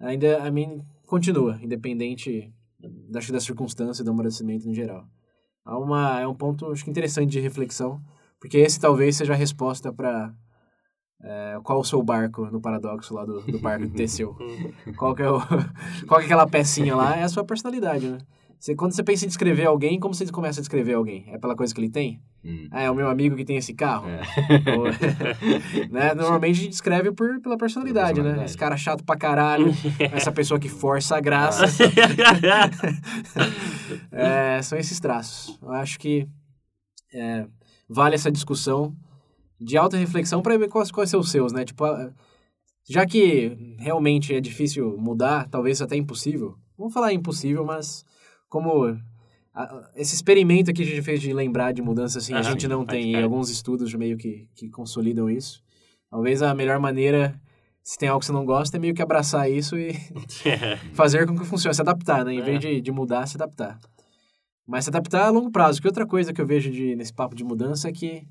ainda, 0.00 0.42
a 0.42 0.50
mim, 0.50 0.82
continua, 1.06 1.58
independente 1.62 2.52
acho 3.14 3.26
que 3.26 3.32
da 3.32 3.40
circunstância 3.40 4.04
do 4.04 4.10
amadurecimento 4.10 4.66
no 4.66 4.74
geral. 4.74 5.06
Há 5.64 5.78
uma, 5.78 6.20
é 6.20 6.26
um 6.26 6.34
ponto, 6.34 6.70
acho 6.72 6.84
que 6.84 6.90
interessante 6.90 7.30
de 7.30 7.40
reflexão, 7.40 8.00
porque 8.40 8.58
esse 8.58 8.78
talvez 8.80 9.16
seja 9.16 9.34
a 9.34 9.36
resposta 9.36 9.92
para 9.92 10.32
qual 11.64 11.80
o 11.80 11.84
seu 11.84 12.02
barco 12.02 12.46
no 12.46 12.60
paradoxo 12.60 13.14
lá 13.14 13.24
do, 13.24 13.40
do 13.42 13.58
barco 13.58 13.86
de 13.86 13.92
Teseu. 13.92 14.36
Qual 14.96 15.14
que 15.14 15.22
é, 15.22 15.30
o, 15.30 15.40
qual 16.06 16.20
que 16.20 16.24
é 16.24 16.26
aquela 16.26 16.46
pecinha 16.46 16.94
lá? 16.94 17.16
É 17.16 17.22
a 17.24 17.28
sua 17.28 17.44
personalidade, 17.44 18.08
né? 18.08 18.18
Você, 18.58 18.74
quando 18.74 18.92
você 18.92 19.04
pensa 19.04 19.24
em 19.24 19.28
descrever 19.28 19.66
alguém, 19.66 20.00
como 20.00 20.12
você 20.12 20.26
começa 20.32 20.58
a 20.58 20.62
descrever 20.62 20.94
alguém? 20.94 21.24
É 21.28 21.38
pela 21.38 21.54
coisa 21.54 21.72
que 21.72 21.80
ele 21.80 21.90
tem? 21.90 22.20
Hum. 22.44 22.66
Ah, 22.72 22.82
é 22.82 22.90
o 22.90 22.94
meu 22.94 23.08
amigo 23.08 23.36
que 23.36 23.44
tem 23.44 23.56
esse 23.56 23.72
carro? 23.72 24.08
É. 24.08 24.20
Ou- 24.76 24.86
né? 25.90 26.12
Normalmente 26.14 26.58
a 26.58 26.62
gente 26.62 26.70
descreve 26.70 27.12
por, 27.12 27.40
pela 27.40 27.56
personalidade, 27.56 28.14
Pela 28.14 28.24
né? 28.24 28.30
personalidade. 28.30 28.50
Esse 28.50 28.58
cara 28.58 28.76
chato 28.76 29.04
pra 29.04 29.16
caralho, 29.16 29.66
essa 30.12 30.32
pessoa 30.32 30.58
que 30.58 30.68
força 30.68 31.16
a 31.16 31.20
graça. 31.20 31.64
É, 34.10 34.60
são 34.62 34.78
esses 34.78 34.98
traços. 35.00 35.58
Eu 35.62 35.70
acho 35.72 35.98
que 35.98 36.26
é, 37.12 37.46
vale 37.88 38.14
essa 38.14 38.30
discussão 38.30 38.94
de 39.60 39.76
alta 39.76 39.96
reflexão 39.96 40.42
para 40.42 40.56
ver 40.58 40.68
quais, 40.68 40.90
quais 40.90 41.10
são 41.10 41.20
os 41.20 41.30
seus, 41.30 41.52
né? 41.52 41.64
Tipo, 41.64 41.84
já 42.88 43.06
que 43.06 43.76
realmente 43.78 44.34
é 44.34 44.40
difícil 44.40 44.96
mudar, 44.98 45.48
talvez 45.48 45.80
até 45.80 45.96
impossível. 45.96 46.56
Vamos 46.76 46.92
falar 46.94 47.12
impossível, 47.12 47.64
mas 47.64 48.04
como 48.48 48.96
ah, 49.54 49.90
esse 49.96 50.14
experimento 50.14 50.72
que 50.72 50.82
a 50.82 50.84
gente 50.86 51.02
fez 51.02 51.20
de 51.20 51.32
lembrar 51.32 51.72
de 51.72 51.82
mudança, 51.82 52.18
assim, 52.18 52.32
a 52.34 52.38
Ah, 52.38 52.42
gente 52.42 52.62
sim, 52.62 52.68
não 52.68 52.84
tem, 52.84 53.12
e 53.12 53.22
alguns 53.22 53.50
estudos 53.50 53.92
meio 53.94 54.16
que, 54.16 54.46
que 54.54 54.68
consolidam 54.70 55.28
isso. 55.30 55.62
Talvez 56.10 56.42
a 56.42 56.54
melhor 56.54 56.78
maneira, 56.78 57.38
se 57.82 57.98
tem 57.98 58.08
algo 58.08 58.20
que 58.20 58.26
você 58.26 58.32
não 58.32 58.44
gosta, 58.46 58.76
é 58.76 58.80
meio 58.80 58.94
que 58.94 59.02
abraçar 59.02 59.50
isso 59.50 59.76
e 59.76 59.92
fazer 60.94 61.26
com 61.26 61.36
que 61.36 61.44
funcione, 61.44 61.74
se 61.74 61.80
adaptar, 61.82 62.24
né? 62.24 62.32
Em 62.34 62.38
É. 62.40 62.42
vez 62.42 62.60
de, 62.60 62.80
de 62.80 62.92
mudar, 62.92 63.26
se 63.26 63.36
adaptar. 63.36 63.78
Mas 64.66 64.84
se 64.84 64.90
adaptar 64.90 65.26
a 65.26 65.30
longo 65.30 65.50
prazo. 65.50 65.80
Que 65.80 65.86
outra 65.88 66.06
coisa 66.06 66.32
que 66.32 66.40
eu 66.40 66.46
vejo 66.46 66.70
de, 66.70 66.94
nesse 66.94 67.12
papo 67.12 67.34
de 67.34 67.42
mudança 67.42 67.88
é 67.88 67.92
que, 67.92 68.22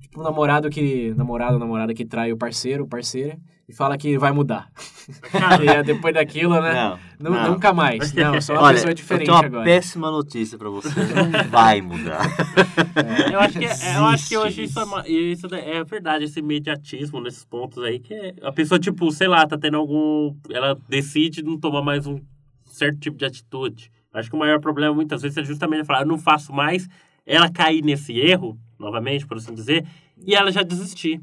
tipo, 0.00 0.18
um 0.18 0.22
namorado 0.22 0.70
que. 0.70 1.12
Namorado 1.14 1.54
ou 1.54 1.58
namorada 1.60 1.92
que 1.92 2.06
trai 2.06 2.32
o 2.32 2.38
parceiro, 2.38 2.86
parceira, 2.86 3.38
e 3.68 3.72
fala 3.74 3.96
que 3.96 4.18
vai 4.18 4.30
mudar. 4.32 4.70
e 5.62 5.68
é 5.68 5.82
depois 5.82 6.12
daquilo, 6.14 6.60
né? 6.60 6.98
Não, 7.18 7.30
não. 7.30 7.50
Nunca 7.52 7.72
mais. 7.72 8.12
Não, 8.12 8.40
sou 8.40 8.56
uma 8.56 8.62
Olha, 8.64 8.74
pessoa 8.74 8.90
eu 8.90 8.94
diferente 8.94 9.26
tenho 9.26 9.36
uma 9.38 9.44
agora. 9.46 9.64
péssima 9.64 10.10
notícia 10.10 10.58
pra 10.58 10.68
você. 10.68 10.88
Não 10.88 11.48
vai 11.50 11.80
mudar. 11.80 12.20
Eu 13.32 13.40
acho 13.40 13.58
que, 13.58 13.64
é- 13.64 13.96
eu 13.96 14.04
acho 14.06 14.28
que 14.28 14.36
hoje 14.36 14.62
isso, 14.64 14.78
é, 14.78 14.84
uma- 14.84 15.08
isso 15.08 15.46
é 15.54 15.82
verdade, 15.84 16.24
esse 16.24 16.38
imediatismo 16.38 17.20
nesses 17.20 17.44
pontos 17.44 17.82
aí, 17.82 17.98
que 17.98 18.14
é- 18.14 18.34
a 18.42 18.52
pessoa, 18.52 18.78
tipo, 18.78 19.10
sei 19.10 19.26
lá, 19.28 19.46
tá 19.46 19.58
tendo 19.58 19.76
algum. 19.76 20.34
Ela 20.50 20.76
decide 20.88 21.42
não 21.42 21.58
tomar 21.58 21.82
mais 21.82 22.06
um 22.06 22.20
certo 22.66 22.98
tipo 23.00 23.16
de 23.16 23.24
atitude. 23.24 23.90
Acho 24.12 24.30
que 24.30 24.36
o 24.36 24.38
maior 24.38 24.60
problema 24.60 24.94
muitas 24.94 25.22
vezes 25.22 25.36
é 25.38 25.44
justamente 25.44 25.84
falar, 25.84 26.02
eu 26.02 26.06
não 26.06 26.18
faço 26.18 26.52
mais, 26.52 26.86
ela 27.26 27.50
cair 27.50 27.82
nesse 27.82 28.16
erro, 28.16 28.56
novamente, 28.78 29.26
por 29.26 29.36
assim 29.38 29.52
dizer, 29.54 29.84
e 30.24 30.34
ela 30.34 30.52
já 30.52 30.62
desistir. 30.62 31.20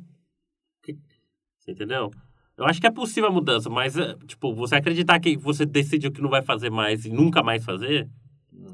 Você 1.60 1.72
entendeu? 1.72 2.12
Eu 2.58 2.66
acho 2.66 2.80
que 2.80 2.88
é 2.88 2.92
possível 2.92 3.30
a 3.30 3.34
mudança, 3.34 3.70
mas, 3.70 3.98
é, 3.98 4.16
tipo, 4.28 4.54
você 4.54 4.76
acreditar 4.76 5.20
que 5.20 5.36
você 5.38 5.66
decidiu 5.66 6.12
que 6.12 6.22
não 6.22 6.30
vai 6.30 6.42
fazer 6.42 6.70
mais 6.70 7.06
e 7.06 7.10
nunca 7.10 7.42
mais 7.42 7.64
fazer, 7.64 8.10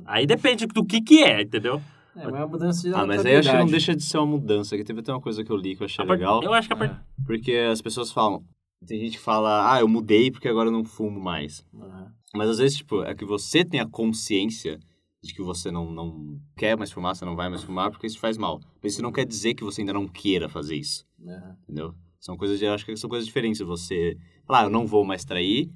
aí 0.06 0.26
depende 0.26 0.66
do 0.66 0.86
que 0.86 1.02
que 1.02 1.24
é, 1.24 1.42
entendeu? 1.42 1.82
É, 2.16 2.26
mas 2.26 2.34
é 2.34 2.38
uma 2.40 2.48
mudança 2.48 2.82
de 2.82 2.94
Ah, 2.94 3.06
mas 3.06 3.26
aí 3.26 3.34
eu 3.34 3.40
acho 3.40 3.52
que 3.52 3.58
não 3.58 3.68
deixa 3.68 3.96
de 3.96 4.04
ser 4.04 4.18
uma 4.18 4.26
mudança. 4.26 4.76
Que 4.76 4.84
teve 4.84 5.02
até 5.02 5.12
uma 5.14 5.22
coisa 5.22 5.44
que 5.44 5.52
eu 5.52 5.56
li 5.56 5.76
que 5.76 5.84
eu 5.84 5.86
achei 5.86 6.04
A 6.04 6.08
part- 6.08 6.20
legal. 6.20 6.44
Eu 6.44 6.52
acho 6.54 6.68
que 6.68 6.74
a 6.74 6.78
part... 6.78 6.96
Porque 7.26 7.52
as 7.52 7.82
pessoas 7.82 8.12
falam. 8.12 8.44
Tem 8.86 9.00
gente 9.00 9.18
que 9.18 9.24
fala, 9.24 9.74
ah, 9.74 9.80
eu 9.80 9.88
mudei 9.88 10.32
porque 10.32 10.48
agora 10.48 10.68
eu 10.70 10.72
não 10.74 10.84
fumo 10.84 11.20
mais. 11.20 11.64
Aham. 11.76 12.12
Mas 12.36 12.50
às 12.50 12.58
vezes, 12.58 12.78
tipo, 12.78 13.04
é 13.04 13.14
que 13.16 13.24
você 13.26 13.64
tem 13.64 13.80
a 13.80 13.88
consciência 13.88 14.80
de 15.24 15.34
que 15.34 15.42
você 15.42 15.72
não, 15.72 15.92
não 15.92 16.40
quer 16.56 16.78
mais 16.78 16.92
fumar, 16.92 17.16
você 17.16 17.26
não 17.26 17.36
vai 17.36 17.50
mais 17.50 17.64
fumar 17.64 17.90
porque 17.92 18.06
isso 18.08 18.20
faz 18.20 18.38
mal. 18.38 18.60
Mas 18.82 18.94
isso 18.94 19.02
não 19.02 19.12
quer 19.12 19.26
dizer 19.26 19.54
que 19.54 19.64
você 19.64 19.82
ainda 19.82 19.94
não 19.94 20.08
queira 20.08 20.48
fazer 20.50 20.76
isso, 20.76 21.06
Aham. 21.26 21.56
entendeu? 21.64 21.96
São 22.20 22.36
coisas, 22.38 22.62
eu 22.62 22.74
acho 22.74 22.86
que 22.86 22.96
são 22.98 23.10
coisas 23.10 23.26
diferentes. 23.26 23.62
Você, 23.62 24.18
falar, 24.46 24.62
ah, 24.62 24.64
eu 24.64 24.70
não 24.70 24.86
vou 24.86 25.06
mais 25.06 25.24
trair, 25.24 25.70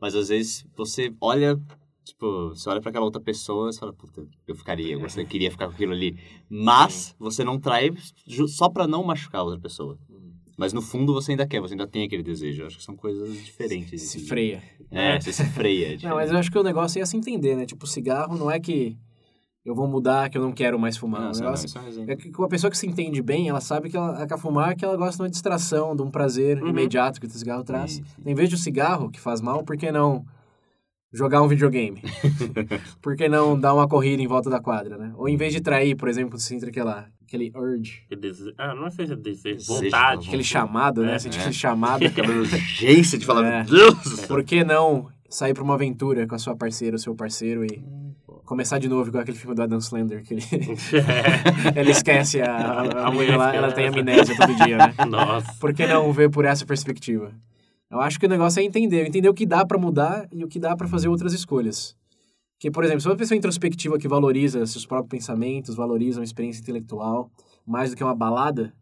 mas 0.00 0.14
às 0.14 0.28
vezes 0.28 0.66
você 0.76 1.12
olha, 1.20 1.58
tipo, 2.04 2.50
você 2.50 2.68
olha 2.68 2.80
pra 2.80 2.90
aquela 2.90 3.04
outra 3.04 3.20
pessoa 3.20 3.70
e 3.70 3.76
fala, 3.76 3.92
puta, 3.92 4.26
eu 4.46 4.54
ficaria, 4.54 4.98
você 4.98 5.24
queria 5.24 5.50
ficar 5.50 5.66
com 5.66 5.72
aquilo 5.72 5.92
ali. 5.92 6.16
Mas 6.48 7.14
você 7.18 7.44
não 7.44 7.58
trai 7.58 7.90
só 8.48 8.68
pra 8.68 8.86
não 8.86 9.02
machucar 9.02 9.40
a 9.40 9.44
outra 9.44 9.60
pessoa. 9.60 9.98
Mas 10.56 10.72
no 10.72 10.80
fundo 10.80 11.12
você 11.12 11.32
ainda 11.32 11.46
quer, 11.46 11.60
você 11.60 11.74
ainda 11.74 11.86
tem 11.86 12.04
aquele 12.04 12.22
desejo. 12.22 12.62
Eu 12.62 12.66
acho 12.66 12.78
que 12.78 12.84
são 12.84 12.96
coisas 12.96 13.44
diferentes. 13.44 14.02
Se 14.02 14.16
assim. 14.16 14.26
freia. 14.26 14.62
É, 14.90 15.20
você 15.20 15.32
se 15.32 15.44
freia. 15.44 15.98
Não, 16.02 16.14
mas 16.14 16.30
eu 16.30 16.38
acho 16.38 16.50
que 16.50 16.58
o 16.58 16.62
negócio 16.62 17.00
é 17.00 17.04
se 17.04 17.16
entender, 17.16 17.54
né? 17.54 17.66
Tipo, 17.66 17.86
cigarro 17.86 18.38
não 18.38 18.50
é 18.50 18.58
que 18.58 18.96
eu 19.68 19.74
vou 19.74 19.86
mudar, 19.88 20.30
que 20.30 20.38
eu 20.38 20.42
não 20.42 20.52
quero 20.52 20.78
mais 20.78 20.96
fumar. 20.96 21.20
Não, 21.20 21.28
o 21.28 21.32
isso 21.32 21.42
não, 21.42 21.50
é 21.50 21.90
um 22.06 22.10
é 22.10 22.16
que 22.16 22.30
uma 22.38 22.48
pessoa 22.48 22.70
que 22.70 22.78
se 22.78 22.86
entende 22.86 23.20
bem, 23.20 23.48
ela 23.48 23.60
sabe 23.60 23.90
que 23.90 23.96
ela 23.96 24.26
quer 24.26 24.38
fumar, 24.38 24.74
que 24.76 24.84
ela 24.84 24.96
gosta 24.96 25.16
de 25.16 25.22
uma 25.22 25.28
distração, 25.30 25.94
de 25.96 26.02
um 26.02 26.10
prazer 26.10 26.62
Uhum. 26.62 26.68
imediato 26.68 27.20
que 27.20 27.26
o 27.26 27.30
cigarro 27.30 27.64
traz. 27.64 27.94
Sim, 27.94 28.04
Em 28.24 28.34
vez 28.34 28.48
de 28.48 28.54
o 28.54 28.58
cigarro, 28.58 29.10
que 29.10 29.20
faz 29.20 29.40
mal, 29.40 29.62
por 29.64 29.76
que 29.76 29.90
não 29.90 30.24
jogar 31.12 31.42
um 31.42 31.48
videogame? 31.48 32.00
por 33.02 33.16
que 33.16 33.28
não 33.28 33.58
dar 33.58 33.74
uma 33.74 33.88
corrida 33.88 34.22
em 34.22 34.26
volta 34.26 34.48
da 34.50 34.60
quadra, 34.60 34.96
né? 34.96 35.12
Ou 35.16 35.28
em 35.28 35.36
vez 35.36 35.52
de 35.52 35.60
trair, 35.60 35.94
por 35.96 36.08
exemplo, 36.08 36.38
você 36.38 36.54
entra 36.54 36.68
aquela, 36.68 37.06
aquele 37.26 37.50
urge, 37.54 38.02
Que 38.08 38.16
dese- 38.16 38.52
Ah, 38.58 38.74
não 38.74 38.90
sei 38.90 39.06
se 39.06 39.12
é 39.12 39.16
desejo, 39.16 39.56
Desejo, 39.56 39.84
vontade. 39.84 40.28
aquele 40.28 40.44
chamado, 40.44 41.02
né? 41.02 41.14
É, 41.14 41.18
Sente 41.18 41.38
é. 41.38 41.40
aquele 41.40 41.54
chamado. 41.54 42.04
Aquela 42.06 42.32
urgência 42.34 43.18
de 43.18 43.24
falar, 43.24 43.44
É. 43.46 43.64
meu 43.64 43.92
Deus. 43.94 44.26
Por 44.26 44.44
que 44.44 44.62
não 44.64 45.08
sair 45.28 45.54
pra 45.54 45.62
uma 45.62 45.74
aventura 45.74 46.26
com 46.26 46.34
a 46.34 46.38
sua 46.38 46.56
parceira, 46.56 46.96
o 46.96 46.98
seu 46.98 47.14
parceiro 47.14 47.64
e 47.64 47.84
começar 48.44 48.78
de 48.78 48.88
novo 48.88 49.08
igual 49.08 49.22
aquele 49.22 49.36
filme 49.36 49.54
do 49.54 49.62
Adam 49.62 49.78
Slender, 49.78 50.22
que 50.22 50.34
ele, 50.34 50.42
ele 51.74 51.90
esquece 51.90 52.40
a, 52.40 52.54
a, 52.54 52.80
a 52.80 53.08
A 53.08 53.10
mulher, 53.10 53.36
lá, 53.36 53.54
ela 53.54 53.72
tem 53.72 53.88
amnésia 53.88 54.36
todo 54.36 54.54
dia, 54.54 54.78
né? 54.78 54.94
Nossa. 55.08 55.52
Por 55.60 55.74
que 55.74 55.86
não 55.86 56.12
ver 56.12 56.30
por 56.30 56.44
essa 56.44 56.64
perspectiva? 56.64 57.32
Eu 57.90 58.00
acho 58.00 58.18
que 58.18 58.26
o 58.26 58.28
negócio 58.28 58.60
é 58.60 58.62
entender, 58.62 59.06
entender 59.06 59.28
o 59.28 59.34
que 59.34 59.46
dá 59.46 59.64
pra 59.64 59.78
mudar 59.78 60.26
e 60.32 60.44
o 60.44 60.48
que 60.48 60.58
dá 60.58 60.76
pra 60.76 60.88
fazer 60.88 61.08
outras 61.08 61.32
escolhas. 61.32 61.96
Que, 62.58 62.70
por 62.70 62.82
exemplo, 62.84 63.00
se 63.00 63.08
uma 63.08 63.16
pessoa 63.16 63.36
introspectiva 63.36 63.98
que 63.98 64.08
valoriza 64.08 64.64
seus 64.66 64.86
próprios 64.86 65.10
pensamentos, 65.10 65.76
valoriza 65.76 66.20
uma 66.20 66.24
experiência 66.24 66.60
intelectual 66.60 67.30
mais 67.66 67.90
do 67.90 67.96
que 67.96 68.02
uma 68.02 68.14
balada, 68.14 68.72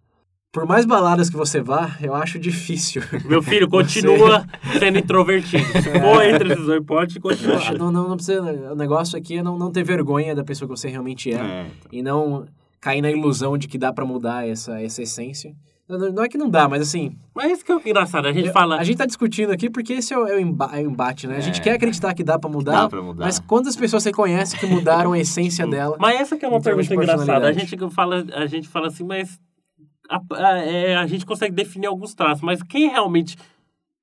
Por 0.54 0.64
mais 0.66 0.86
baladas 0.86 1.28
que 1.28 1.36
você 1.36 1.60
vá, 1.60 1.96
eu 2.00 2.14
acho 2.14 2.38
difícil. 2.38 3.02
Meu 3.24 3.42
filho 3.42 3.68
continua 3.68 4.46
sendo 4.78 4.98
introvertido. 5.00 5.64
Se 5.82 5.90
for 6.00 6.24
entre 6.24 6.52
esses 6.52 6.64
dois, 6.64 6.82
pode 6.86 7.18
continuar. 7.18 7.74
não, 7.76 7.90
não, 7.90 8.08
não 8.08 8.16
precisa. 8.16 8.40
O 8.72 8.76
negócio 8.76 9.18
aqui 9.18 9.38
é 9.38 9.42
não, 9.42 9.58
não 9.58 9.72
ter 9.72 9.82
vergonha 9.82 10.32
da 10.32 10.44
pessoa 10.44 10.68
que 10.68 10.76
você 10.78 10.88
realmente 10.88 11.30
é. 11.32 11.34
É, 11.34 11.66
E 11.90 12.02
não 12.02 12.46
cair 12.80 13.02
na 13.02 13.10
ilusão 13.10 13.58
de 13.58 13.66
que 13.66 13.76
dá 13.76 13.92
pra 13.92 14.04
mudar 14.04 14.46
essa, 14.48 14.80
essa 14.80 15.02
essência. 15.02 15.52
Não, 15.88 15.98
não- 16.12 16.22
é 16.22 16.28
que 16.28 16.38
não 16.38 16.48
dá, 16.48 16.68
mas 16.68 16.80
assim. 16.82 17.16
Mas 17.34 17.50
isso 17.52 17.64
que 17.64 17.72
é 17.72 17.76
o 17.76 17.80
engraçado. 17.84 18.26
A 18.28 18.32
gente 18.32 18.46
eu- 18.46 18.52
fala. 18.52 18.76
A 18.78 18.84
gente 18.84 18.96
tá 18.96 19.06
discutindo 19.06 19.50
aqui 19.52 19.68
porque 19.68 19.94
esse 19.94 20.14
é 20.14 20.18
o, 20.18 20.26
é 20.26 20.36
o 20.36 20.40
emba- 20.40 20.70
é 20.72 20.78
o 20.82 20.88
embate, 20.88 21.26
né? 21.26 21.36
A 21.36 21.40
gente 21.40 21.60
É. 21.60 21.62
quer 21.64 21.72
acreditar 21.72 22.14
que 22.14 22.22
dá 22.22 22.38
pra 22.38 22.48
mudar. 22.48 22.82
Dá 22.82 22.88
pra 22.88 23.02
mudar. 23.02 23.24
Mas 23.24 23.40
quantas 23.40 23.74
pessoas 23.74 24.02
você 24.04 24.12
conhece 24.12 24.56
que 24.56 24.66
mudaram 24.66 25.12
a 25.12 25.18
essência 25.18 25.66
dela? 25.66 25.96
Mas 25.98 26.20
essa 26.20 26.36
que 26.36 26.44
é 26.44 26.48
uma 26.48 26.60
pergunta 26.60 26.94
engraçada. 26.94 27.46
A 27.48 27.52
gente 27.52 27.76
fala, 27.90 28.24
a 28.34 28.46
gente 28.46 28.68
fala 28.68 28.86
assim, 28.86 29.04
mas 29.04 29.38
a, 30.08 30.20
a- 30.32 30.58
é, 30.58 30.96
a 30.96 31.06
gente 31.06 31.24
consegue 31.26 31.54
definir 31.54 31.86
alguns 31.86 32.14
traços, 32.14 32.42
mas 32.42 32.62
quem 32.62 32.88
realmente 32.90 33.36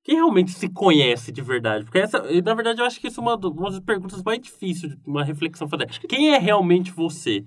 quem 0.04 0.16
realmente 0.16 0.50
se 0.50 0.68
conhece 0.68 1.30
de 1.30 1.40
verdade? 1.40 1.84
Porque 1.84 1.98
essa, 1.98 2.18
na 2.42 2.54
verdade, 2.54 2.80
eu 2.80 2.84
acho 2.84 3.00
que 3.00 3.06
isso 3.06 3.20
é 3.20 3.22
uma, 3.22 3.36
uma 3.36 3.70
das 3.70 3.78
perguntas 3.78 4.20
mais 4.24 4.40
difíceis, 4.40 4.92
de 4.96 5.00
uma 5.08 5.22
reflexão 5.22 5.68
fazer. 5.68 5.86
Quem 6.08 6.30
é 6.34 6.38
realmente 6.38 6.90
você? 6.90 7.44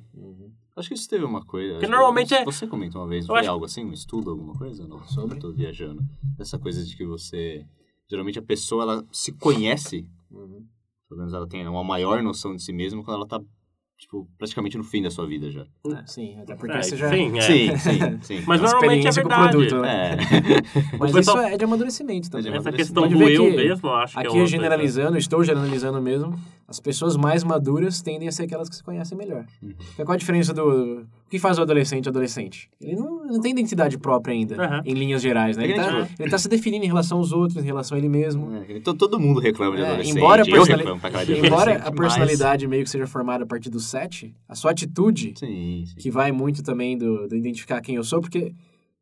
Acho 0.73 0.87
que 0.89 0.95
isso 0.95 1.09
teve 1.09 1.25
uma 1.25 1.43
coisa. 1.45 1.73
Porque 1.73 1.85
que 1.85 1.91
normalmente 1.91 2.29
você, 2.29 2.35
é- 2.35 2.45
Você 2.45 2.67
comentou 2.67 3.01
uma 3.01 3.07
vez, 3.09 3.25
foi 3.27 3.39
acho- 3.39 3.49
algo 3.51 3.65
assim, 3.65 3.83
um 3.83 3.91
estudo, 3.91 4.29
alguma 4.31 4.53
coisa? 4.53 4.87
Não, 4.87 5.03
Sobre? 5.03 5.37
Tô 5.37 5.51
viajando. 5.51 6.01
Essa 6.39 6.57
coisa 6.57 6.83
de 6.83 6.95
que 6.95 7.05
você. 7.05 7.65
Geralmente 8.09 8.39
a 8.39 8.41
pessoa 8.41 8.83
ela 8.83 9.05
se 9.11 9.31
conhece, 9.33 10.05
pelo 11.09 11.17
menos 11.19 11.33
ela 11.33 11.47
tem 11.47 11.67
uma 11.67 11.83
maior 11.83 12.21
noção 12.23 12.55
de 12.55 12.61
si 12.63 12.71
mesma 12.71 13.03
quando 13.03 13.17
ela 13.17 13.27
tá, 13.27 13.41
tipo, 13.97 14.27
praticamente 14.38 14.77
no 14.77 14.84
fim 14.84 15.01
da 15.01 15.10
sua 15.10 15.25
vida 15.25 15.49
já. 15.49 15.62
É, 15.62 16.05
sim, 16.05 16.38
até 16.41 16.55
porque 16.55 16.75
É, 16.77 16.81
você 16.81 16.97
já. 16.97 17.10
sim, 17.10 17.38
é. 17.38 17.41
Sim, 17.41 17.77
sim, 17.77 18.19
sim. 18.21 18.43
Mas 18.45 18.60
a 18.62 18.63
normalmente 18.63 19.05
é 19.05 19.10
experiência 19.10 19.21
com 19.23 19.27
o 19.27 19.31
verdade. 19.31 19.51
produto, 19.51 19.81
né? 19.81 20.12
É. 20.12 20.97
Mas 20.99 21.15
isso 21.15 21.38
é 21.39 21.58
de 21.58 21.63
amadurecimento 21.63 22.29
também. 22.29 22.53
É 22.53 22.58
Essa 22.58 22.71
questão 22.71 23.08
do 23.08 23.17
ver 23.17 23.34
eu 23.36 23.49
que 23.49 23.55
mesmo, 23.55 23.89
eu 23.89 23.95
acho 23.95 24.13
que 24.13 24.19
é 24.19 24.27
Aqui 24.27 24.38
é 24.39 24.45
generalizando, 24.45 25.17
estou 25.17 25.43
generalizando 25.43 26.01
mesmo. 26.01 26.38
As 26.67 26.80
pessoas 26.80 27.15
mais 27.15 27.43
maduras 27.43 28.01
tendem 28.01 28.28
a 28.28 28.32
ser 28.32 28.43
aquelas 28.43 28.67
que 28.67 28.75
se 28.75 28.84
conhecem 28.84 29.15
melhor. 29.15 29.45
Uhum. 29.62 29.73
Qual 29.97 30.12
a 30.13 30.17
diferença 30.17 30.51
do. 30.51 31.01
O 31.01 31.30
que 31.30 31.38
faz 31.38 31.60
o 31.60 31.62
adolescente 31.62 32.10
adolescente? 32.10 32.69
Ele 32.82 32.95
não, 32.95 33.23
não 33.23 33.39
tem 33.39 33.51
identidade 33.51 33.99
própria 33.99 34.34
ainda, 34.34 34.56
Aham. 34.63 34.82
em 34.84 34.93
linhas 34.95 35.21
gerais, 35.21 35.58
né? 35.58 35.63
Ele 35.63 35.73
É 35.73 35.75
que 35.75 35.82
tá, 35.82 35.91
nem 35.91 36.08
ele 36.19 36.30
tá 36.32 36.38
se 36.39 36.49
definindo 36.49 36.84
em 36.84 36.88
relação 36.88 37.19
aos 37.19 37.32
outros, 37.32 37.62
em 37.63 37.65
relação 37.65 37.95
a 37.95 37.99
ele 37.99 38.10
mesmo. 38.10 38.51
É, 38.56 38.78
então 38.78 38.95
todo 38.95 39.19
mundo 39.19 39.39
reclama 39.39 39.75
de 39.75 39.84
É, 39.84 39.86
adolescente. 39.88 40.17
embora 40.17 40.41
a 40.41 40.45
eu 40.47 40.51
personali- 40.51 41.38
Embora 41.45 41.75
a 41.75 41.80
mas- 41.91 41.95
personalidade 41.99 42.67
meio 42.67 42.84
que 42.84 42.89
seja 42.89 43.06
formada 43.06 43.43
a 43.43 43.47
partir 43.47 43.69
do 43.69 43.80
sete, 43.80 44.34
a 44.49 44.56
sua 44.56 44.71
atitude, 44.71 45.34
Sim, 45.38 45.84
sim. 45.86 45.95
que 45.97 46.10
vai 46.10 46.32
muito 46.32 46.63
também 46.63 46.97
do, 46.97 47.28
do 47.28 47.36
identificar 47.36 47.80
quem 47.82 47.95
eu 47.95 48.04
sou, 48.04 48.21
porque 48.21 48.54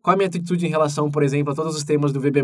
qual 0.01 0.13
a 0.15 0.17
minha 0.17 0.27
atitude 0.27 0.65
em 0.65 0.69
relação, 0.69 1.09
por 1.09 1.23
exemplo, 1.23 1.53
a 1.53 1.55
todos 1.55 1.75
os 1.77 1.83
temas 1.85 2.11
do 2.11 2.19
VB+. 2.19 2.41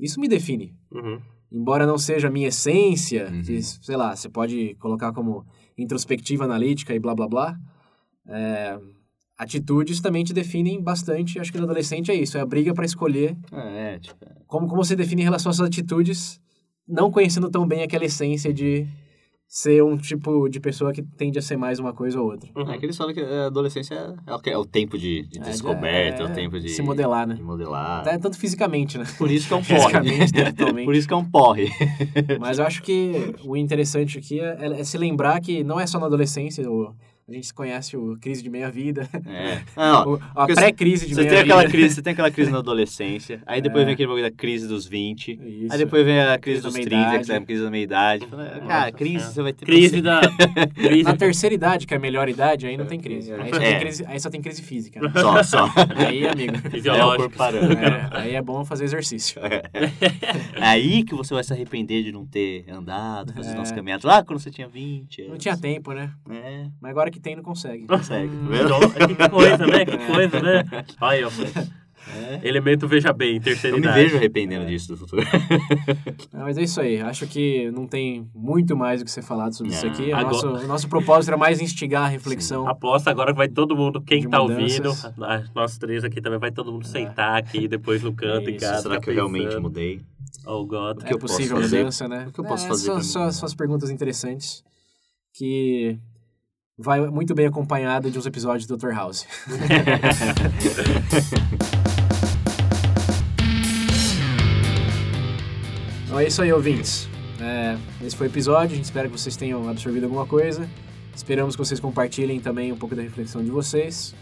Isso 0.00 0.18
me 0.20 0.26
define. 0.28 0.74
Uhum. 0.90 1.18
Embora 1.50 1.86
não 1.86 1.96
seja 1.98 2.28
a 2.28 2.30
minha 2.30 2.48
essência, 2.48 3.28
Uhum. 3.30 3.42
que, 3.42 3.62
sei 3.62 3.96
lá, 3.96 4.14
você 4.14 4.28
pode 4.28 4.74
colocar 4.78 5.12
como 5.12 5.44
introspectiva 5.76 6.44
analítica 6.44 6.94
e 6.94 6.98
blá 6.98 7.14
blá 7.14 7.28
blá, 7.28 7.56
é, 8.26 8.78
atitudes 9.36 10.00
também 10.00 10.24
te 10.24 10.32
definem 10.32 10.80
bastante. 10.82 11.38
Acho 11.38 11.52
que 11.52 11.58
no 11.58 11.64
adolescente 11.64 12.10
é 12.10 12.14
isso, 12.14 12.36
é 12.36 12.40
a 12.40 12.46
briga 12.46 12.74
para 12.74 12.84
escolher 12.84 13.36
É, 13.52 13.98
tipo, 13.98 14.26
como, 14.46 14.66
como 14.66 14.84
você 14.84 14.96
define 14.96 15.22
em 15.22 15.24
relação 15.24 15.50
às 15.50 15.56
suas 15.56 15.68
atitudes, 15.68 16.40
não 16.86 17.10
conhecendo 17.10 17.50
tão 17.50 17.66
bem 17.66 17.82
aquela 17.82 18.04
essência 18.04 18.52
de 18.52 18.86
ser 19.48 19.82
um 19.82 19.96
tipo 19.96 20.46
de 20.46 20.60
pessoa 20.60 20.92
que 20.92 21.02
tende 21.02 21.38
a 21.38 21.42
ser 21.42 21.56
mais 21.56 21.78
uma 21.78 21.94
coisa 21.94 22.20
ou 22.20 22.30
outra. 22.30 22.50
Uhum. 22.54 22.70
É 22.70 22.76
que 22.76 22.84
eles 22.84 22.96
falam 22.96 23.14
que 23.14 23.20
a 23.20 23.46
adolescência 23.46 23.94
é, 23.94 24.50
é 24.50 24.58
o 24.58 24.64
tempo 24.66 24.98
de, 24.98 25.26
de 25.26 25.38
É, 25.38 25.42
descoberta, 25.42 26.22
é, 26.22 26.26
é, 26.26 26.30
o 26.30 26.34
tempo 26.34 26.60
de 26.60 26.68
se 26.68 26.82
modelar, 26.82 27.26
né? 27.26 27.34
de 27.34 27.42
modelar. 27.42 28.00
Até 28.00 28.18
tanto 28.18 28.38
fisicamente, 28.38 28.98
né? 28.98 29.06
Por 29.16 29.30
isso 29.30 29.48
que 29.48 29.54
é 29.54 29.56
um 29.56 29.62
porre. 29.64 30.84
Por 30.84 30.94
isso 30.94 31.08
que 31.08 31.14
é 31.14 31.16
um 31.16 31.24
porre. 31.24 31.70
Mas 32.38 32.58
eu 32.58 32.66
acho 32.66 32.82
que 32.82 33.34
o 33.42 33.56
interessante 33.56 34.18
aqui 34.18 34.38
é, 34.38 34.80
é 34.80 34.84
se 34.84 34.98
lembrar 34.98 35.40
que 35.40 35.64
não 35.64 35.80
é 35.80 35.86
só 35.86 35.98
na 35.98 36.06
adolescência, 36.06 36.70
o, 36.70 36.94
a 37.28 37.32
gente 37.32 37.52
conhece 37.52 37.96
o 37.96 38.16
crise 38.20 38.42
de 38.42 38.48
meia-vida, 38.48 39.08
É. 39.26 39.60
Não, 39.76 40.14
o- 40.16 40.20
a 40.34 40.46
pré-crise 40.46 41.06
de 41.06 41.14
você 41.14 41.20
tem 41.22 41.30
meia-vida. 41.30 41.54
aquela 41.54 41.70
crise, 41.70 41.94
você 41.94 42.02
tem 42.02 42.12
aquela 42.14 42.30
crise 42.30 42.50
na 42.50 42.58
adolescência, 42.58 43.42
aí 43.46 43.60
depois 43.60 43.82
É. 43.82 43.84
vem 43.84 43.94
aquele 43.94 44.08
bagulho 44.08 44.24
da 44.24 44.30
crise 44.30 44.66
dos 44.66 44.86
20, 44.86 45.32
Isso. 45.32 45.72
aí 45.72 45.78
depois 45.78 46.04
vem 46.04 46.18
a 46.20 46.38
crise 46.38 46.62
Crise 46.62 46.62
dos 46.62 46.72
30, 46.74 46.88
meia-idade. 46.96 47.26
que 47.26 47.32
é 47.32 47.36
a 47.36 47.40
crise 47.42 47.62
da 47.62 47.70
meia-idade. 47.70 48.26
Cara, 48.66 48.92
crise 48.92 49.32
você 49.32 49.42
vai 49.42 49.52
ter... 49.52 49.66
Crise 49.66 50.00
da. 50.00 50.20
Crise 50.74 51.02
Na 51.02 51.16
terceira 51.16 51.54
idade, 51.54 51.86
que 51.86 51.92
é 51.94 51.96
a 51.96 52.00
melhor 52.00 52.28
idade, 52.28 52.66
aí 52.66 52.76
não 52.76 52.86
tem 52.86 52.98
crise. 52.98 53.32
Aí 53.32 53.50
só, 53.50 53.56
É. 53.56 53.70
tem, 53.70 53.80
crise, 53.80 54.04
aí 54.06 54.20
só 54.20 54.30
tem 54.30 54.40
crise 54.40 54.62
física. 54.62 55.00
né? 55.00 55.12
Só, 55.20 55.42
só. 55.42 55.68
Aí, 55.96 56.26
amigo, 56.26 56.54
É 56.56 56.68
o 56.68 56.70
fisiológica. 56.70 57.16
corpo 57.18 57.36
parando. 57.36 57.72
é, 57.74 58.08
aí 58.12 58.34
é 58.34 58.42
bom 58.42 58.64
fazer 58.64 58.84
exercício. 58.84 59.40
É 59.44 59.62
aí 60.60 61.02
que 61.04 61.14
você 61.14 61.34
vai 61.34 61.44
se 61.44 61.52
arrepender 61.52 62.02
de 62.02 62.12
não 62.12 62.24
ter 62.26 62.64
andado, 62.70 63.32
fazer 63.34 63.48
É. 63.48 63.52
as 63.52 63.58
nossas 63.58 63.72
caminhadas 63.74 64.04
lá 64.04 64.22
quando 64.24 64.38
você 64.40 64.50
tinha 64.50 64.68
20 64.68 65.22
Não 65.22 65.28
anos. 65.30 65.42
tinha 65.42 65.56
tempo, 65.56 65.92
né? 65.92 66.10
É, 66.30 66.66
Mas 66.80 66.90
agora 66.90 67.10
que 67.10 67.17
tem, 67.18 67.36
não 67.36 67.42
consegue. 67.42 67.86
consegue, 67.86 68.30
tá? 68.36 68.64
Então, 68.64 69.06
que 69.08 69.28
coisa, 69.30 69.66
né? 69.66 69.84
Que 69.84 69.98
coisa, 70.12 70.40
né? 70.42 70.64
Olha, 71.00 71.28
ó. 71.28 71.30
É. 72.16 72.40
Elemento 72.42 72.88
veja 72.88 73.12
bem, 73.12 73.38
terceira 73.38 73.76
Eu 73.76 73.80
me 73.80 73.86
idade. 73.86 74.02
vejo 74.02 74.16
arrependendo 74.16 74.64
disso 74.64 74.88
do 74.88 74.96
futuro. 74.96 75.22
Não, 76.32 76.40
mas 76.40 76.56
é 76.56 76.62
isso 76.62 76.80
aí. 76.80 76.98
Acho 77.02 77.26
que 77.26 77.70
não 77.70 77.86
tem 77.86 78.26
muito 78.34 78.74
mais 78.74 79.02
o 79.02 79.04
que 79.04 79.10
ser 79.10 79.20
falado 79.20 79.52
sobre 79.54 79.72
isso 79.74 79.84
Não. 79.84 79.92
aqui. 79.92 80.10
O 80.10 80.16
Agora- 80.16 80.30
nosso, 80.32 80.46
o 80.64 80.66
nosso 80.66 80.88
propósito 80.88 81.28
era 81.30 81.36
mais 81.36 81.60
instigar 81.60 82.04
a 82.04 82.08
reflexão. 82.08 82.66
Aposto 82.66 83.08
agora 83.08 83.32
que 83.32 83.36
vai 83.36 83.48
todo 83.48 83.76
mundo, 83.76 84.00
quem 84.00 84.26
tá 84.26 84.40
mudanças. 84.40 85.04
ouvindo, 85.04 85.14
nós 85.54 85.76
três 85.76 86.02
aqui 86.02 86.18
também, 86.22 86.38
vai 86.38 86.50
todo 86.50 86.72
mundo 86.72 86.86
sentar 86.86 87.36
aqui 87.36 87.68
depois 87.68 88.02
no 88.02 88.14
canto 88.14 88.48
em 88.48 88.54
Isso, 88.56 88.64
casa. 88.64 88.82
Será 88.82 88.94
tá 88.94 89.00
que 89.02 89.10
eu 89.10 89.14
realmente 89.14 89.54
mudei? 89.58 90.00
Oh, 90.46 90.64
God. 90.64 91.02
que 91.02 91.10
é 91.10 91.12
eu 91.12 91.18
possível 91.18 91.60
mudança, 91.60 92.08
né? 92.08 92.24
O 92.28 92.32
que 92.32 92.40
eu 92.40 92.44
posso 92.44 92.64
É, 92.64 92.68
fazer 92.68 92.86
só, 92.86 92.94
pra 92.94 93.02
só, 93.02 93.30
só 93.32 93.44
as 93.44 93.54
perguntas 93.54 93.90
interessantes 93.90 94.64
que 95.34 95.98
vai 96.78 97.00
muito 97.10 97.34
bem 97.34 97.46
acompanhado 97.46 98.10
de 98.10 98.18
uns 98.18 98.24
episódios 98.24 98.66
do 98.66 98.76
Dr. 98.76 98.90
House. 98.90 99.26
então 106.04 106.20
é 106.20 106.26
isso 106.26 106.40
aí, 106.40 106.52
ouvintes. 106.52 107.08
É, 107.40 107.76
esse 108.04 108.16
foi 108.16 108.28
o 108.28 108.30
episódio, 108.30 108.74
a 108.74 108.76
gente 108.76 108.84
espera 108.84 109.08
que 109.08 109.18
vocês 109.18 109.36
tenham 109.36 109.68
absorvido 109.68 110.04
alguma 110.04 110.26
coisa. 110.26 110.70
Esperamos 111.14 111.56
que 111.56 111.64
vocês 111.64 111.80
compartilhem 111.80 112.38
também 112.38 112.72
um 112.72 112.76
pouco 112.76 112.94
da 112.94 113.02
reflexão 113.02 113.42
de 113.42 113.50
vocês. 113.50 114.14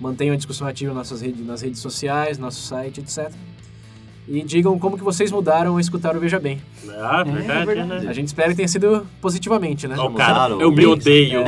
Mantenham 0.00 0.34
a 0.34 0.36
discussão 0.36 0.68
ativa 0.68 0.94
nas, 0.94 1.10
nossas 1.10 1.20
redes, 1.20 1.44
nas 1.44 1.62
redes 1.62 1.80
sociais, 1.80 2.38
nosso 2.38 2.62
site, 2.62 3.00
etc. 3.00 3.32
E 4.30 4.42
digam 4.42 4.78
como 4.78 4.98
que 4.98 5.02
vocês 5.02 5.32
mudaram 5.32 5.72
ao 5.72 5.80
escutar 5.80 6.14
o 6.14 6.20
Veja 6.20 6.38
Bem. 6.38 6.60
Ah, 7.00 7.22
verdade, 7.24 7.64
verdade. 7.66 8.04
né? 8.04 8.10
A 8.10 8.12
gente 8.12 8.26
espera 8.26 8.50
que 8.50 8.56
tenha 8.56 8.68
sido 8.68 9.06
positivamente, 9.22 9.88
né? 9.88 9.94
Ó, 9.98 10.06
o 10.08 10.12
cara, 10.12 10.32
mudaram, 10.34 10.60
eu 10.60 10.70
me 10.70 10.84
odeio. 10.84 11.44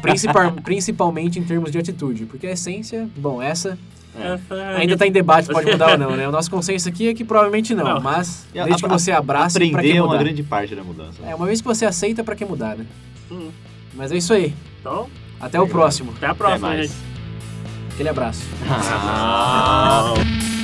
Principal- 0.00 0.52
principalmente 0.64 1.38
em 1.38 1.44
termos 1.44 1.70
de 1.70 1.78
atitude. 1.78 2.24
Porque 2.24 2.46
a 2.46 2.52
essência, 2.52 3.06
bom, 3.16 3.42
essa 3.42 3.76
Essa 4.18 4.54
ainda 4.78 4.94
está 4.94 5.06
em 5.06 5.12
debate, 5.12 5.46
pode 5.48 5.70
mudar 5.70 5.90
ou 5.90 5.98
não, 5.98 6.16
né? 6.16 6.26
O 6.26 6.32
nosso 6.32 6.50
consenso 6.50 6.88
aqui 6.88 7.08
é 7.08 7.12
que 7.14 7.22
provavelmente 7.22 7.74
não, 7.74 7.84
Não. 7.84 8.00
mas 8.00 8.46
desde 8.50 8.82
que 8.82 8.88
você 8.88 9.12
abrace, 9.12 9.58
pra 9.58 9.66
que 9.66 9.74
Aprender 9.74 9.96
é 9.96 10.00
uma 10.00 10.06
mudar? 10.12 10.24
grande 10.24 10.42
parte 10.42 10.74
da 10.74 10.82
mudança. 10.82 11.18
É, 11.26 11.34
uma 11.34 11.44
vez 11.46 11.60
que 11.60 11.66
você 11.66 11.84
aceita, 11.84 12.24
pra 12.24 12.34
que 12.34 12.46
mudar, 12.46 12.76
né? 12.78 12.86
Hum. 13.30 13.50
Mas 13.92 14.10
é 14.10 14.16
isso 14.16 14.32
aí. 14.32 14.54
Então, 14.80 15.06
Até 15.38 15.60
o 15.60 15.68
próximo. 15.68 16.14
até 16.16 16.28
a 16.28 16.34
próxima, 16.34 16.68
mais. 16.68 16.88
gente. 16.88 16.94
Aquele 17.92 18.08
abraço. 18.08 18.42
Ah. 18.66 20.14
Tchau. 20.14 20.24